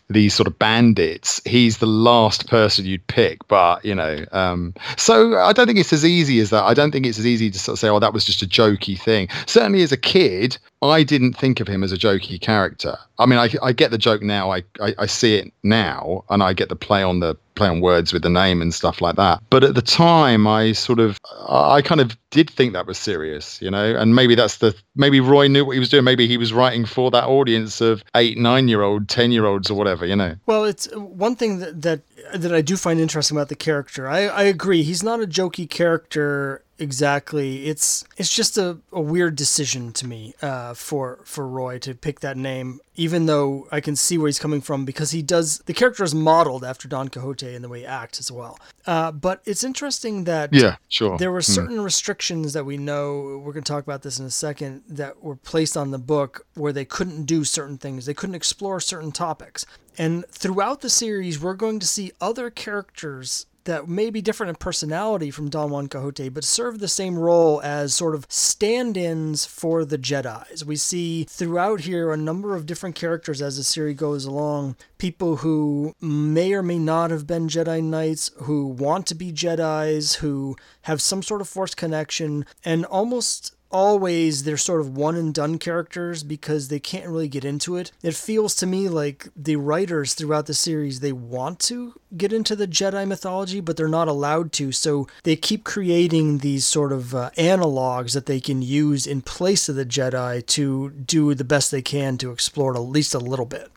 [0.08, 3.46] these sort of bandits, he's the last person you'd pick.
[3.48, 6.64] But you know, um, so I don't think it's as easy as that.
[6.64, 8.46] I don't think it's as easy to sort of say, oh, that was just a
[8.46, 9.28] jokey thing.
[9.46, 12.96] Certainly, as a kid, I didn't think of him as a jokey character.
[13.18, 14.50] I mean, I, I get the joke now.
[14.50, 17.82] I, I, I see it now, and I get the play on the play on
[17.82, 19.42] words with the name and stuff like that.
[19.50, 23.60] But at the time, I sort of, I kind of did think that was serious,
[23.60, 23.94] you know.
[23.94, 26.04] And maybe that's the maybe Roy knew what he was doing.
[26.04, 29.70] Maybe he was writing for that audience of eight, nine year old, ten year olds,
[29.70, 30.36] or whatever, you know.
[30.46, 32.00] Well, it's uh, one thing that that
[32.34, 34.08] that I do find interesting about the character.
[34.08, 34.82] I I agree.
[34.82, 37.66] He's not a jokey character exactly.
[37.66, 42.20] It's it's just a, a weird decision to me uh, for for Roy to pick
[42.20, 45.74] that name, even though I can see where he's coming from because he does the
[45.74, 48.58] character is modeled after Don Quixote in the way he acts as well.
[48.86, 51.18] Uh, but it's interesting that yeah, sure.
[51.18, 51.52] There were hmm.
[51.52, 51.84] certain mm.
[51.84, 55.36] restrictions that we know we're going to talk about this in a second that were
[55.36, 59.66] placed on the book where they couldn't do certain things, they couldn't explore certain topics.
[59.98, 64.56] And throughout the series, we're going to see other characters that may be different in
[64.56, 69.46] personality from Don Juan Quixote, but serve the same role as sort of stand ins
[69.46, 70.64] for the Jedi's.
[70.64, 75.36] We see throughout here a number of different characters as the series goes along people
[75.36, 80.56] who may or may not have been Jedi Knights, who want to be Jedi's, who
[80.82, 85.58] have some sort of Force connection, and almost always they're sort of one and done
[85.58, 87.92] characters because they can't really get into it.
[88.02, 92.56] It feels to me like the writers throughout the series they want to get into
[92.56, 94.72] the Jedi mythology but they're not allowed to.
[94.72, 99.68] So they keep creating these sort of uh, analogs that they can use in place
[99.68, 103.18] of the Jedi to do the best they can to explore it at least a
[103.18, 103.70] little bit.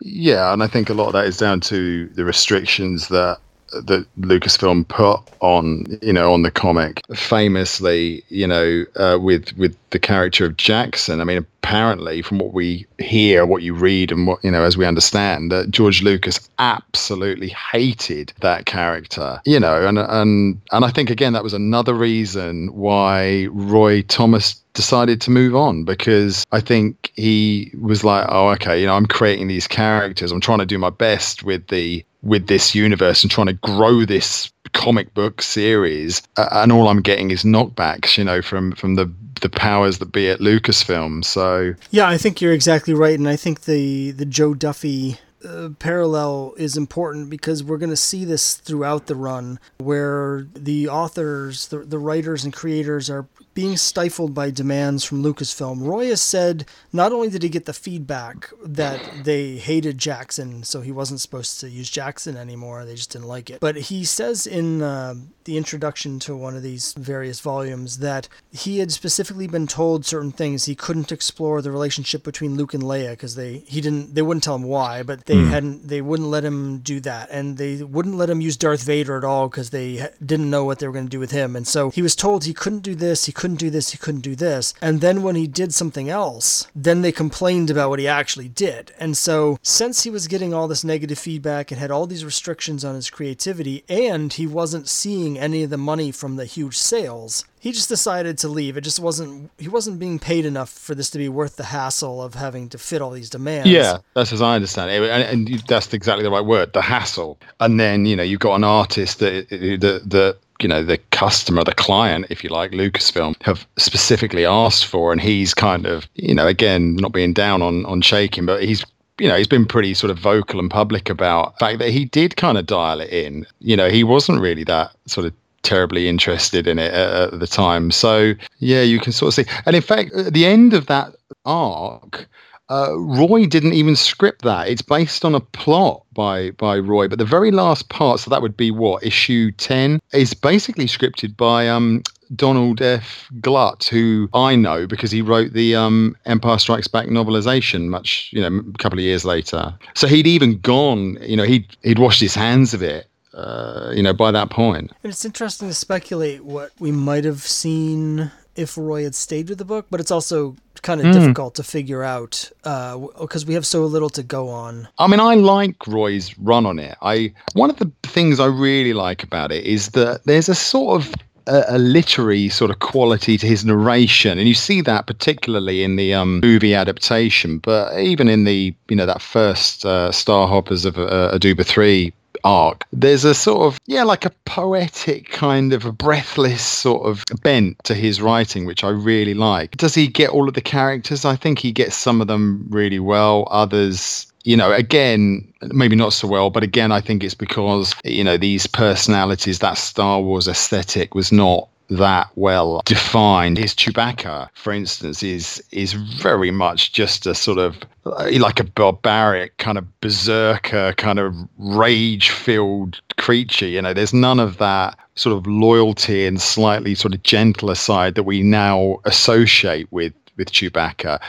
[0.00, 3.38] Yeah, and I think a lot of that is down to the restrictions that
[3.72, 9.76] that Lucasfilm put on you know on the comic famously you know uh, with with
[9.90, 14.26] the character of Jaxxon I mean apparently from what we hear what you read and
[14.26, 19.86] what you know as we understand that George Lucas absolutely hated that character you know
[19.86, 25.30] and and and I think again that was another reason why Roy Thomas decided to
[25.30, 29.66] move on because I think he was like, oh, okay, you know, I'm creating these
[29.66, 30.30] characters.
[30.30, 34.04] I'm trying to do my best with the with this universe and trying to grow
[34.04, 38.94] this comic book series uh, and all i'm getting is knockbacks you know from from
[38.94, 39.10] the
[39.40, 41.24] the powers that be at Lucasfilm.
[41.24, 45.70] So yeah, I think you're exactly right, and I think the the Joe Duffy uh,
[45.78, 51.68] parallel is important because we're going to see this throughout the run where the authors,
[51.68, 55.80] the, the writers and creators are being stifled by demands from Lucasfilm.
[55.80, 60.82] Roy has said not only did he get the feedback that they hated Jaxxon, so
[60.82, 64.46] he wasn't supposed to use Jaxxon anymore, they just didn't like it, but he says
[64.46, 65.14] in uh,
[65.46, 70.32] the introduction to one of these various volumes that he had specifically been told certain
[70.32, 70.66] things.
[70.66, 74.44] He couldn't explore the relationship between Luke and Leia because they he didn't they wouldn't
[74.44, 75.48] tell him why, but they mm.
[75.48, 79.16] hadn't they wouldn't let him do that, and they wouldn't let him use Darth Vader
[79.16, 81.66] at all because they didn't know what they were going to do with him, and
[81.66, 84.22] so he was told he couldn't do this, he couldn't couldn't do this, he couldn't
[84.22, 84.74] do this.
[84.82, 88.92] And then when he did something else, then they complained about what he actually did.
[88.98, 92.84] And so, since he was getting all this negative feedback and had all these restrictions
[92.84, 97.44] on his creativity, and he wasn't seeing any of the money from the huge sales,
[97.60, 98.76] he just decided to leave.
[98.76, 102.22] It just wasn't he wasn't being paid enough for this to be worth the hassle
[102.22, 103.68] of having to fit all these demands.
[103.68, 107.38] Yeah, that's as I understand it, and, and that's exactly the right word, the hassle.
[107.60, 111.62] And then you know you've got an artist that that that you know the customer
[111.64, 116.34] the client if you like lucasfilm have specifically asked for and he's kind of you
[116.34, 118.84] know again not being down on on Chaykin but he's
[119.18, 122.04] you know he's been pretty sort of vocal and public about the fact that he
[122.04, 123.46] did kind of dial it in.
[123.60, 125.32] You know he wasn't really that sort of
[125.62, 127.90] terribly interested in it at, at the time.
[127.90, 129.52] So yeah you can sort of see.
[129.64, 132.28] And in fact at the end of that arc
[132.68, 134.68] uh, Roy didn't even script that.
[134.68, 138.42] It's based on a plot by by Roy, but the very last part, so that
[138.42, 142.02] would be what issue ten, is basically scripted by um,
[142.34, 143.28] Donald F.
[143.40, 148.40] Glut, who I know because he wrote the um, Empire Strikes Back novelization much, you
[148.40, 149.74] know, a couple of years later.
[149.94, 153.08] So he'd even gone, you know, he'd he'd washed his hands of it.
[153.34, 154.90] Uh, you know, by that point.
[155.02, 159.58] And it's interesting to speculate what we might have seen if Roy had stayed with
[159.58, 160.56] the book, but it's also
[160.86, 161.12] kind of mm.
[161.12, 164.88] difficult to figure out because uh, we have so little to go on.
[164.98, 166.96] I mean, I like Roy's run on it.
[167.02, 171.02] I one of the things I really like about it is that there's a sort
[171.02, 171.14] of
[171.48, 175.96] a, a, literary sort of quality to his narration, and you see that particularly in
[175.96, 180.84] the um, movie adaptation, but even in the you know that first uh, Star Hoppers
[180.84, 182.12] of uh, Aduba three
[182.46, 187.24] arc, there's a sort of, yeah, like a poetic kind of a breathless sort of
[187.42, 189.76] bent to his writing, which I really like.
[189.76, 191.24] Does he get all of the characters?
[191.24, 193.48] I think he gets some of them really well.
[193.50, 198.22] Others, you know, again, maybe not so well, but again, I think it's because, you
[198.22, 203.58] know, these personalities, that Star Wars aesthetic was not that well defined.
[203.58, 208.64] His Chewbacca, for instance, is is very much just a sort of uh, like a
[208.64, 213.66] barbaric kind of berserker kind of rage filled creature.
[213.66, 218.14] You know, there's none of that sort of loyalty and slightly sort of gentler side
[218.16, 221.20] that we now associate with with Chewbacca.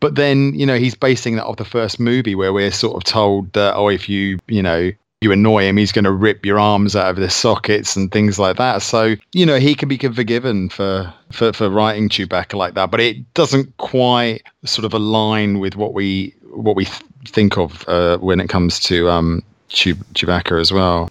[0.00, 3.04] But then, you know, he's basing that off the first movie where we're sort of
[3.04, 4.90] told that, oh, if you, you know,
[5.20, 8.38] you annoy him, he's going to rip your arms out of the sockets and things
[8.38, 8.82] like that.
[8.82, 13.00] So, you know, he can be forgiven for, for, for writing Chewbacca like that, but
[13.00, 18.18] it doesn't quite sort of align with what we what we th- think of uh,
[18.18, 21.08] when it comes to um, Chewbacca as well.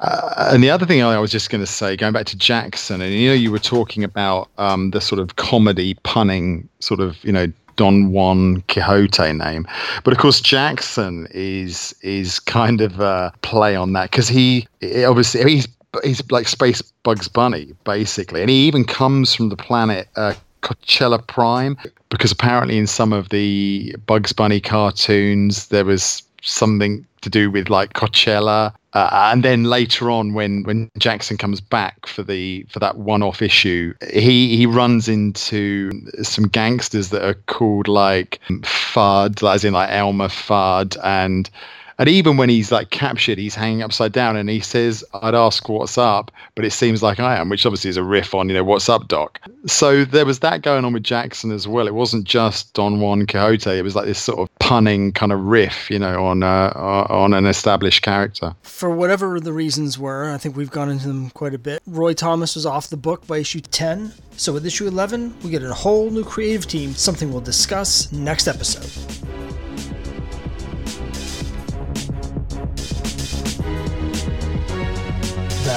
[0.00, 3.02] Uh, and the other thing I was just going to say, going back to Jaxxon,
[3.02, 7.22] and you know, you were talking about um, the sort of comedy punning sort of,
[7.24, 9.66] you know, Don Juan Quixote name.
[10.04, 14.68] But of course, Jaxxon is is kind of a play on that because he
[15.06, 15.68] obviously he's
[16.04, 21.26] he's like Space Bugs Bunny basically, and he even comes from the planet uh, Coachella
[21.26, 21.78] Prime
[22.10, 27.68] because apparently in some of the Bugs Bunny cartoons there was something to do with
[27.68, 28.74] like Coachella.
[28.94, 33.42] Uh, and then later on, when when Jaxxon comes back for the for that one-off
[33.42, 35.90] issue, he he runs into
[36.22, 41.50] some gangsters that are called like Fudd, as in like Elmer Fudd, and
[41.98, 45.68] and even when he's like captured, he's hanging upside down and he says, I'd ask
[45.68, 48.54] what's up, but it seems like I am, which obviously is a riff on, you
[48.54, 49.40] know, what's up, Doc.
[49.66, 51.88] So there was that going on with Jaxxon as well.
[51.88, 53.70] It wasn't just Don Juan Quixote.
[53.70, 57.34] It was like this sort of punning kind of riff, you know, on uh, on
[57.34, 58.54] an established character.
[58.62, 61.82] For whatever the reasons were, I think we've gone into them quite a bit.
[61.86, 64.12] Roy Thomas was off the book by issue 10.
[64.36, 68.46] So with issue 11, we get a whole new creative team, something we'll discuss next
[68.46, 68.88] episode.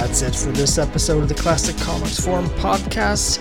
[0.01, 3.39] That's it for this episode of the Classic Comics Forum podcast.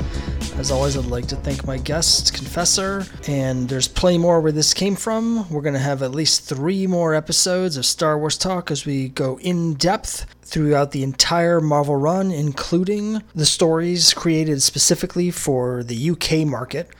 [0.59, 4.75] As always, I'd like to thank my guest, Confessor, and there's plenty more where this
[4.75, 5.49] came from.
[5.49, 9.09] We're going to have at least three more episodes of Star Wars talk as we
[9.09, 16.11] go in depth throughout the entire Marvel run, including the stories created specifically for the
[16.11, 16.91] UK market.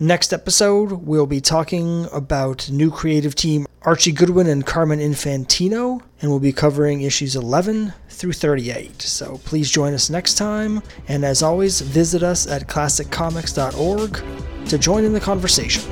[0.00, 6.30] Next episode, we'll be talking about new creative team Archie Goodwin and Carmen Infantino, and
[6.30, 9.02] we'll be covering issues 11 through 38.
[9.02, 15.04] So please join us next time, and as always, visit us at classiccomics.org to join
[15.04, 15.82] in the conversation.